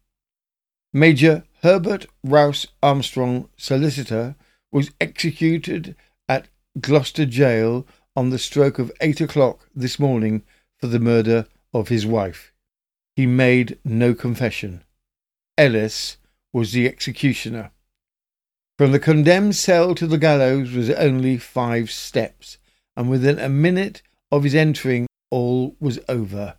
Major 0.92 1.44
Herbert 1.62 2.06
Rowse 2.24 2.66
Armstrong, 2.82 3.48
solicitor, 3.56 4.34
was 4.72 4.90
executed 5.00 5.94
at 6.28 6.48
Gloucester 6.80 7.26
Jail 7.26 7.86
on 8.16 8.30
the 8.30 8.40
stroke 8.40 8.80
of 8.80 8.90
eight 9.00 9.20
o'clock 9.20 9.68
this 9.72 10.00
morning 10.00 10.42
for 10.78 10.88
the 10.88 10.98
murder 10.98 11.46
of 11.72 11.86
his 11.86 12.04
wife. 12.04 12.52
He 13.14 13.26
made 13.26 13.78
no 13.84 14.14
confession. 14.14 14.82
Ellis 15.56 16.16
was 16.52 16.72
the 16.72 16.88
executioner. 16.88 17.70
From 18.76 18.90
the 18.90 18.98
condemned 18.98 19.54
cell 19.54 19.94
to 19.94 20.08
the 20.08 20.18
gallows 20.18 20.72
was 20.72 20.90
only 20.90 21.38
five 21.38 21.88
steps, 21.88 22.58
and 22.96 23.08
within 23.08 23.38
a 23.38 23.48
minute 23.48 24.02
of 24.30 24.44
his 24.44 24.54
entering, 24.54 25.06
all 25.30 25.76
was 25.80 25.98
over. 26.08 26.56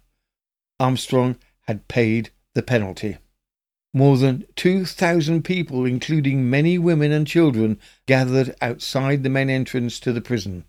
Armstrong 0.79 1.38
had 1.67 1.88
paid 1.88 2.31
the 2.53 2.63
penalty. 2.63 3.17
More 3.93 4.17
than 4.17 4.45
2,000 4.55 5.43
people, 5.43 5.86
including 5.86 6.49
many 6.49 6.77
women 6.77 7.12
and 7.12 7.27
children, 7.27 7.77
gathered 8.05 8.55
outside 8.62 9.23
the 9.23 9.29
main 9.29 9.49
entrance 9.49 9.99
to 9.99 10.13
the 10.13 10.21
prison. 10.21 10.65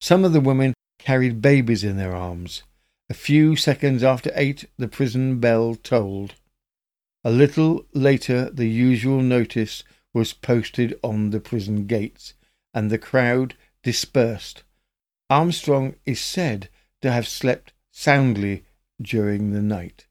Some 0.00 0.24
of 0.24 0.32
the 0.32 0.40
women 0.40 0.74
carried 0.98 1.42
babies 1.42 1.84
in 1.84 1.96
their 1.96 2.14
arms. 2.14 2.62
A 3.10 3.14
few 3.14 3.56
seconds 3.56 4.02
after 4.02 4.32
eight, 4.34 4.64
the 4.78 4.88
prison 4.88 5.38
bell 5.38 5.74
tolled. 5.74 6.34
A 7.24 7.30
little 7.30 7.86
later, 7.92 8.50
the 8.50 8.68
usual 8.68 9.20
notice 9.20 9.84
was 10.14 10.32
posted 10.32 10.98
on 11.02 11.30
the 11.30 11.40
prison 11.40 11.86
gates, 11.86 12.34
and 12.72 12.90
the 12.90 12.98
crowd 12.98 13.54
dispersed. 13.82 14.62
Armstrong 15.32 15.94
is 16.04 16.20
said 16.20 16.68
to 17.00 17.10
have 17.10 17.26
slept 17.26 17.72
soundly 17.90 18.64
during 19.00 19.52
the 19.52 19.62
night 19.62 20.06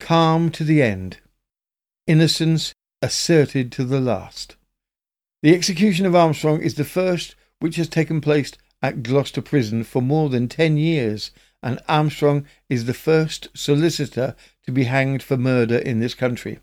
calm 0.00 0.50
to 0.50 0.64
the 0.64 0.82
end, 0.82 1.18
innocence 2.08 2.74
asserted 3.00 3.70
to 3.70 3.84
the 3.84 4.00
last. 4.00 4.56
The 5.44 5.54
execution 5.54 6.06
of 6.06 6.16
Armstrong 6.16 6.60
is 6.60 6.74
the 6.74 6.84
first 6.84 7.36
which 7.60 7.76
has 7.76 7.88
taken 7.88 8.20
place 8.20 8.50
at 8.82 9.04
Gloucester 9.04 9.42
Prison 9.42 9.84
for 9.84 10.02
more 10.02 10.28
than 10.28 10.48
ten 10.48 10.76
years, 10.76 11.30
and 11.62 11.78
Armstrong 11.86 12.46
is 12.68 12.86
the 12.86 13.00
first 13.08 13.46
solicitor 13.54 14.34
to 14.64 14.72
be 14.72 14.84
hanged 14.84 15.22
for 15.22 15.36
murder 15.36 15.78
in 15.78 16.00
this 16.00 16.14
country. 16.14 16.58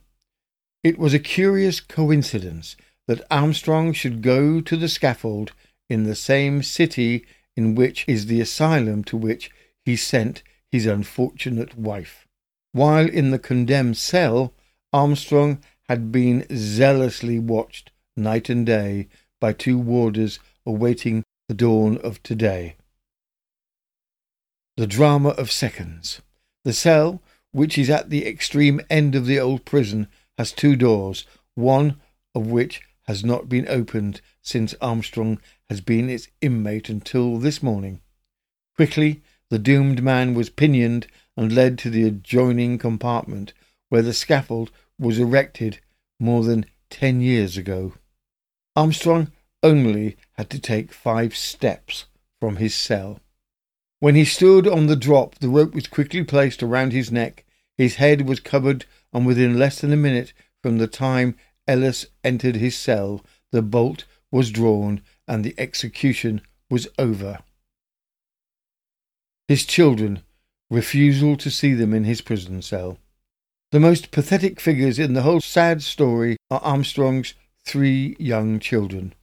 It 0.84 1.00
was 1.00 1.14
a 1.14 1.20
curious 1.38 1.80
coincidence 1.80 2.76
that 3.08 3.26
Armstrong 3.32 3.94
should 3.94 4.22
go 4.22 4.60
to 4.60 4.76
the 4.76 4.90
scaffold 4.90 5.54
in 5.89 6.04
the 6.04 6.15
same 6.15 6.62
city 6.63 7.26
in 7.56 7.76
which 7.76 8.06
is 8.08 8.26
the 8.26 8.41
asylum 8.41 9.04
to 9.04 9.17
which 9.17 9.52
he 9.84 9.95
sent 9.95 10.43
his 10.71 10.86
unfortunate 10.86 11.78
wife. 11.78 12.28
While 12.71 13.10
in 13.10 13.32
the 13.32 13.39
condemned 13.39 13.97
cell, 13.97 14.54
Armstrong 14.93 15.60
had 15.89 16.12
been 16.12 16.45
zealously 16.54 17.39
watched 17.39 17.91
night 18.15 18.50
and 18.50 18.65
day 18.65 19.08
by 19.39 19.54
two 19.54 19.78
warders 19.78 20.39
awaiting 20.65 21.23
the 21.47 21.54
dawn 21.54 21.97
of 22.00 22.21
today. 22.23 22.76
The 24.76 24.88
drama 24.88 25.30
of 25.30 25.52
seconds. 25.52 26.21
The 26.63 26.73
cell, 26.73 27.21
which 27.52 27.78
is 27.78 27.89
at 27.89 28.10
the 28.10 28.28
extreme 28.28 28.82
end 28.89 29.15
of 29.15 29.26
the 29.26 29.39
old 29.39 29.65
prison, 29.65 30.08
has 30.38 30.52
two 30.52 30.76
doors, 30.76 31.26
one 31.56 32.00
of 32.36 32.47
which 32.47 32.82
has 33.04 33.23
not 33.23 33.50
been 33.50 33.67
opened 33.69 34.21
since 34.48 34.74
Armstrong 34.80 35.42
has 35.70 35.82
been 35.82 36.10
its 36.10 36.30
inmate 36.40 36.88
until 36.88 37.38
this 37.38 37.62
morning. 37.62 38.00
Quickly, 38.78 39.22
the 39.50 39.60
doomed 39.60 40.02
man 40.02 40.34
was 40.34 40.50
pinioned 40.50 41.08
and 41.36 41.54
led 41.54 41.78
to 41.80 41.90
the 41.90 42.04
adjoining 42.04 42.78
compartment 42.78 43.54
where 43.90 44.02
the 44.02 44.14
scaffold 44.14 44.72
was 44.98 45.20
erected 45.20 45.80
more 46.20 46.44
than 46.44 46.66
ten 46.90 47.20
years 47.20 47.58
ago. 47.58 47.94
Armstrong 48.76 49.32
only 49.64 50.16
had 50.38 50.50
to 50.50 50.60
take 50.60 50.94
five 50.94 51.36
steps 51.36 52.06
from 52.40 52.56
his 52.56 52.74
cell. 52.74 53.20
When 54.00 54.16
he 54.16 54.26
stood 54.26 54.66
on 54.66 54.88
the 54.88 54.96
drop, 54.96 55.40
the 55.40 55.50
rope 55.50 55.74
was 55.74 55.88
quickly 55.88 56.24
placed 56.24 56.64
around 56.64 56.94
his 56.94 57.12
neck. 57.12 57.44
His 57.78 57.96
head 57.96 58.28
was 58.28 58.40
covered, 58.40 58.86
and 59.12 59.26
within 59.26 59.60
less 59.60 59.82
than 59.82 59.92
a 59.92 59.98
minute 59.98 60.32
from 60.62 60.78
the 60.78 60.88
time 60.88 61.36
Ellis 61.68 62.06
entered 62.24 62.56
his 62.56 62.78
cell, 62.78 63.26
the 63.52 63.62
bolt 63.62 64.06
was 64.32 64.52
drawn 64.52 65.02
and 65.28 65.44
the 65.44 65.56
execution 65.58 66.42
was 66.70 66.88
over. 66.98 67.40
His 69.48 69.66
children 69.66 70.24
refusal 70.70 71.38
to 71.38 71.50
see 71.50 71.74
them 71.74 71.94
in 71.94 72.04
his 72.04 72.22
prison 72.22 72.62
cell. 72.62 72.98
The 73.72 73.80
most 73.80 74.12
pathetic 74.12 74.60
figures 74.60 75.00
in 75.00 75.13
the 75.13 75.22
whole 75.22 75.42
sad 75.42 75.82
story 75.82 76.38
are 76.50 76.60
Armstrong's 76.60 77.34
three 77.66 78.16
young 78.20 78.60
children. 78.60 79.13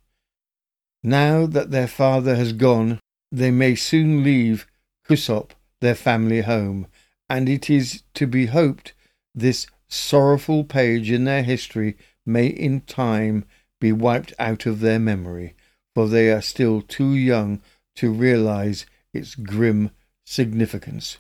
Now 1.03 1.47
that 1.47 1.71
their 1.71 1.89
father 1.89 2.37
has 2.37 2.53
gone, 2.53 3.01
they 3.31 3.51
may 3.51 3.75
soon 3.75 4.23
leave 4.23 4.67
Cusop, 5.07 5.53
their 5.81 5.95
family 5.95 6.43
home, 6.43 6.87
and 7.29 7.49
it 7.49 7.69
is 7.69 8.03
to 8.15 8.27
be 8.27 8.47
hoped 8.47 8.95
this 9.35 9.67
sorrowful 9.89 10.65
page 10.65 11.11
in 11.11 11.25
their 11.25 11.43
history 11.43 11.97
may 12.25 12.47
in 12.47 12.81
time 12.83 13.45
be 13.81 13.93
wiped 13.93 14.33
out 14.39 14.67
of 14.67 14.81
their 14.81 14.99
memory, 14.99 15.55
for 15.95 16.09
they 16.09 16.31
are 16.31 16.43
still 16.43 16.81
too 16.81 17.15
young 17.15 17.61
to 17.97 18.11
realize 18.11 18.87
its 19.13 19.35
grim 19.35 19.91
significance. 20.25 21.19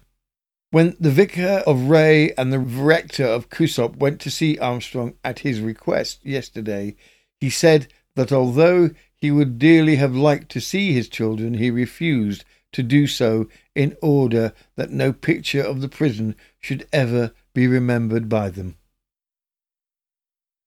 When 0.71 0.97
the 0.99 1.11
vicar 1.11 1.63
of 1.67 1.89
Ray 1.89 2.33
and 2.33 2.53
the 2.53 2.59
rector 2.59 3.25
of 3.25 3.49
Cusop 3.49 3.97
went 3.97 4.21
to 4.23 4.31
see 4.31 4.59
Armstrong 4.59 5.15
at 5.23 5.41
his 5.41 5.61
request 5.61 6.19
yesterday, 6.25 6.97
he 7.41 7.49
said 7.49 7.87
that 8.17 8.33
although 8.33 8.91
he 9.15 9.31
would 9.31 9.59
dearly 9.59 9.97
have 9.97 10.17
liked 10.17 10.51
to 10.51 10.61
see 10.61 10.93
his 10.93 11.09
children, 11.09 11.55
he 11.55 11.71
refused 11.71 12.45
to 12.73 12.83
do 12.83 13.07
so 13.07 13.49
in 13.75 13.97
order 14.03 14.53
that 14.75 14.91
no 14.91 15.13
picture 15.13 15.63
of 15.63 15.81
the 15.81 15.89
prison 15.89 16.35
should 16.61 16.89
ever 16.93 17.33
be 17.53 17.69
remembered 17.69 18.29
by 18.29 18.51
them. 18.51 18.77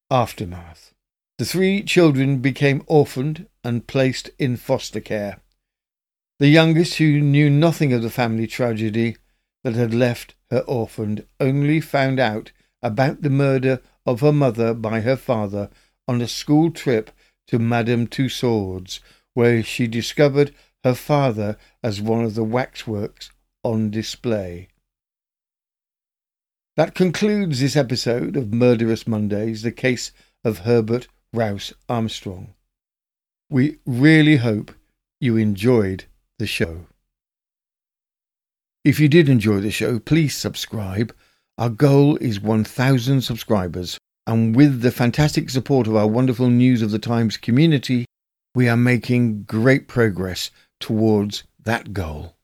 Aftermath. 0.10 0.94
The 1.38 1.46
three 1.46 1.84
children 1.84 2.40
became 2.40 2.84
orphaned 2.88 3.48
and 3.64 3.86
placed 3.86 4.32
in 4.40 4.58
foster 4.58 5.00
care. 5.00 5.40
The 6.40 6.48
youngest, 6.48 6.96
who 6.96 7.22
knew 7.22 7.50
nothing 7.50 7.94
of 7.94 8.02
the 8.02 8.10
family 8.10 8.48
tragedy, 8.48 9.18
that 9.64 9.76
had 9.76 9.94
left 9.94 10.34
her 10.50 10.62
orphaned 10.62 11.26
only 11.40 11.80
found 11.80 12.20
out 12.20 12.52
about 12.82 13.22
the 13.22 13.30
murder 13.30 13.82
of 14.06 14.22
her 14.22 14.32
mother 14.32 14.74
by 14.74 15.02
her 15.02 15.16
father 15.16 15.70
on 16.08 16.22
a 16.22 16.28
school 16.28 16.72
trip 16.72 17.12
to 17.48 17.60
Madame 17.60 18.08
Tussaud's, 18.08 19.00
where 19.34 19.62
she 19.62 19.86
discovered 19.88 20.56
her 20.84 20.96
father 20.96 21.58
as 21.84 22.02
one 22.02 22.24
of 22.24 22.34
the 22.34 22.44
waxworks 22.44 23.30
on 23.64 23.92
display. 23.92 24.70
That 26.76 26.96
concludes 26.96 27.60
this 27.60 27.76
episode 27.76 28.36
of 28.36 28.54
Murderous 28.54 29.06
Mondays, 29.06 29.62
the 29.62 29.72
case 29.72 30.12
of 30.44 30.60
Herbert 30.60 31.08
Rowse 31.34 31.74
Armstrong. 31.90 32.54
We 33.50 33.78
really 33.86 34.38
hope 34.38 34.72
you 35.20 35.38
enjoyed 35.38 36.06
the 36.40 36.48
show. 36.48 36.88
If 38.84 39.00
you 39.00 39.10
did 39.10 39.28
enjoy 39.28 39.60
the 39.60 39.72
show, 39.72 40.00
please 40.00 40.36
subscribe. 40.36 41.14
Our 41.58 41.70
goal 41.70 42.18
is 42.18 42.40
1,000 42.40 43.22
subscribers, 43.22 43.98
and 44.26 44.56
with 44.56 44.82
the 44.82 44.92
fantastic 44.92 45.50
support 45.50 45.88
of 45.88 45.96
our 45.96 46.08
wonderful 46.08 46.50
News 46.50 46.82
of 46.82 46.92
the 46.92 47.00
Times 47.00 47.36
community, 47.36 48.06
we 48.56 48.70
are 48.70 48.78
making 48.78 49.44
great 49.44 49.88
progress 49.88 50.52
towards 50.80 51.44
that 51.64 51.94
goal. 51.94 52.36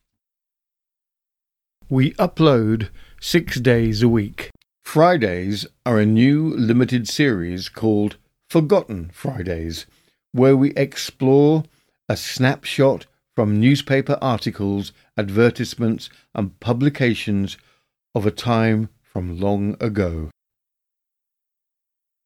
We 1.90 2.14
upload 2.14 2.90
six 3.22 3.60
days 3.60 4.02
a 4.02 4.10
week. 4.10 4.50
Fridays 4.84 5.66
are 5.86 6.00
a 6.00 6.06
new 6.06 6.54
limited 6.56 7.08
series 7.08 7.70
called 7.70 8.18
Forgotten 8.54 9.10
Fridays, 9.12 9.88
where 10.32 10.56
we 10.56 10.76
explore 10.76 11.64
a 12.08 12.16
snapshot 12.16 13.08
from 13.36 13.60
newspaper 13.60 14.16
articles, 14.22 14.92
advertisements, 15.18 16.08
and 16.36 16.60
publications 16.60 17.58
of 18.14 18.28
a 18.28 18.30
time 18.30 18.90
from 19.02 19.40
long 19.40 19.76
ago. 19.80 20.30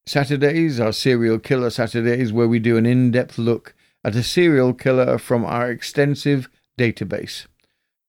Saturdays 0.06 0.82
are 0.82 0.92
Serial 0.92 1.40
Killer 1.40 1.70
Saturdays, 1.70 2.34
where 2.34 2.50
we 2.50 2.60
do 2.60 2.76
an 2.76 2.86
in 2.86 3.10
depth 3.10 3.38
look 3.38 3.74
at 4.04 4.14
a 4.14 4.22
serial 4.22 4.74
killer 4.74 5.18
from 5.18 5.46
our 5.46 5.72
extensive 5.72 6.50
database. 6.78 7.48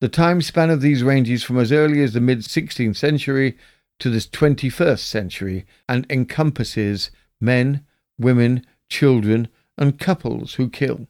The 0.01 0.09
time 0.09 0.43
span 0.43 0.71
of 0.71 0.81
these 0.81 1.05
ranges 1.05 1.45
from 1.45 1.61
as 1.61 1.71
early 1.71 2.03
as 2.03 2.15
the 2.15 2.21
mid 2.21 2.41
16th 2.41 2.97
century 2.97 3.57
to 4.01 4.11
the 4.11 4.19
21st 4.19 5.05
century 5.07 5.67
and 5.89 6.05
encompasses 6.11 7.13
men, 7.41 7.85
women, 8.19 8.67
children, 8.89 9.49
and 9.77 9.99
couples 9.99 10.55
who 10.55 10.69
kill. 10.69 11.07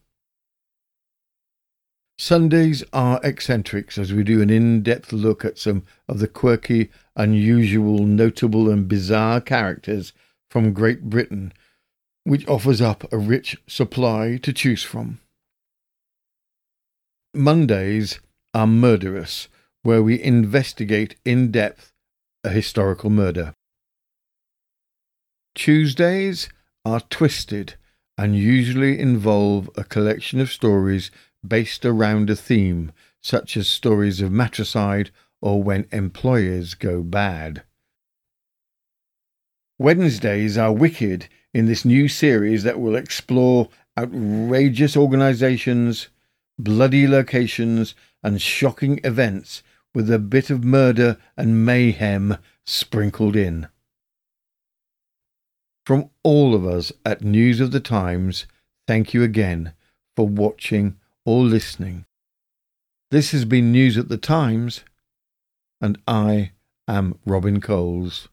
Sundays 2.19 2.83
are 2.93 3.21
eccentrics 3.23 3.97
as 3.97 4.13
we 4.13 4.25
do 4.25 4.43
an 4.43 4.51
in 4.51 4.83
depth 4.83 5.13
look 5.13 5.45
at 5.45 5.57
some 5.57 5.85
of 6.09 6.19
the 6.19 6.27
quirky, 6.27 6.91
unusual, 7.15 8.01
notable, 8.01 8.69
and 8.69 8.89
bizarre 8.89 9.41
characters 9.41 10.13
from 10.51 10.73
Great 10.73 11.05
Britain, 11.05 11.53
which 12.25 12.47
offers 12.49 12.81
up 12.81 13.11
a 13.13 13.19
rich 13.19 13.57
supply 13.69 14.37
to 14.43 14.53
choose 14.53 14.83
from. 14.83 15.21
Mondays 17.33 18.19
are 18.53 18.67
murderous, 18.67 19.49
where 19.83 20.03
we 20.03 20.21
investigate 20.21 21.15
in 21.25 21.53
depth 21.53 21.93
a 22.43 22.51
historical 22.51 23.11
murder. 23.11 23.55
Tuesdays 25.55 26.49
are 26.85 27.01
twisted 27.01 27.75
and 28.17 28.37
usually 28.37 28.99
involve 28.99 29.71
a 29.77 29.85
collection 29.85 30.41
of 30.41 30.51
stories 30.51 31.11
based 31.47 31.85
around 31.85 32.29
a 32.29 32.37
theme, 32.37 32.93
such 33.23 33.57
as 33.57 33.69
stories 33.69 34.21
of 34.21 34.33
matricide 34.33 35.11
or 35.41 35.63
when 35.63 35.87
employers 35.93 36.75
go 36.75 37.03
bad. 37.03 37.63
Wednesdays 39.79 40.59
are 40.59 40.73
wicked 40.73 41.29
in 41.55 41.67
this 41.67 41.85
new 41.85 42.09
series 42.09 42.65
that 42.65 42.81
will 42.81 42.97
explore 42.97 43.69
outrageous 43.97 44.97
organizations, 44.97 46.09
bloody 46.59 47.07
locations, 47.07 47.95
and 48.23 48.43
shocking 48.43 49.01
events 49.05 49.63
with 49.95 50.11
a 50.11 50.19
bit 50.19 50.51
of 50.51 50.65
murder 50.65 51.17
and 51.37 51.65
mayhem 51.65 52.37
sprinkled 52.67 53.37
in. 53.37 53.69
From 55.89 56.11
all 56.23 56.55
of 56.55 56.67
us 56.67 56.93
at 57.07 57.25
News 57.25 57.61
of 57.61 57.71
the 57.71 57.81
Times, 57.81 58.45
thank 58.87 59.15
you 59.15 59.23
again 59.23 59.73
for 60.15 60.29
watching 60.29 60.99
or 61.25 61.43
listening. 61.45 62.05
This 63.11 63.31
has 63.31 63.47
been 63.47 63.73
News 63.73 63.97
at 63.97 64.11
the 64.11 64.19
Times, 64.19 64.85
and 65.81 65.97
I 66.07 66.51
am 66.87 67.19
Robin 67.25 67.63
Coles. 67.63 68.29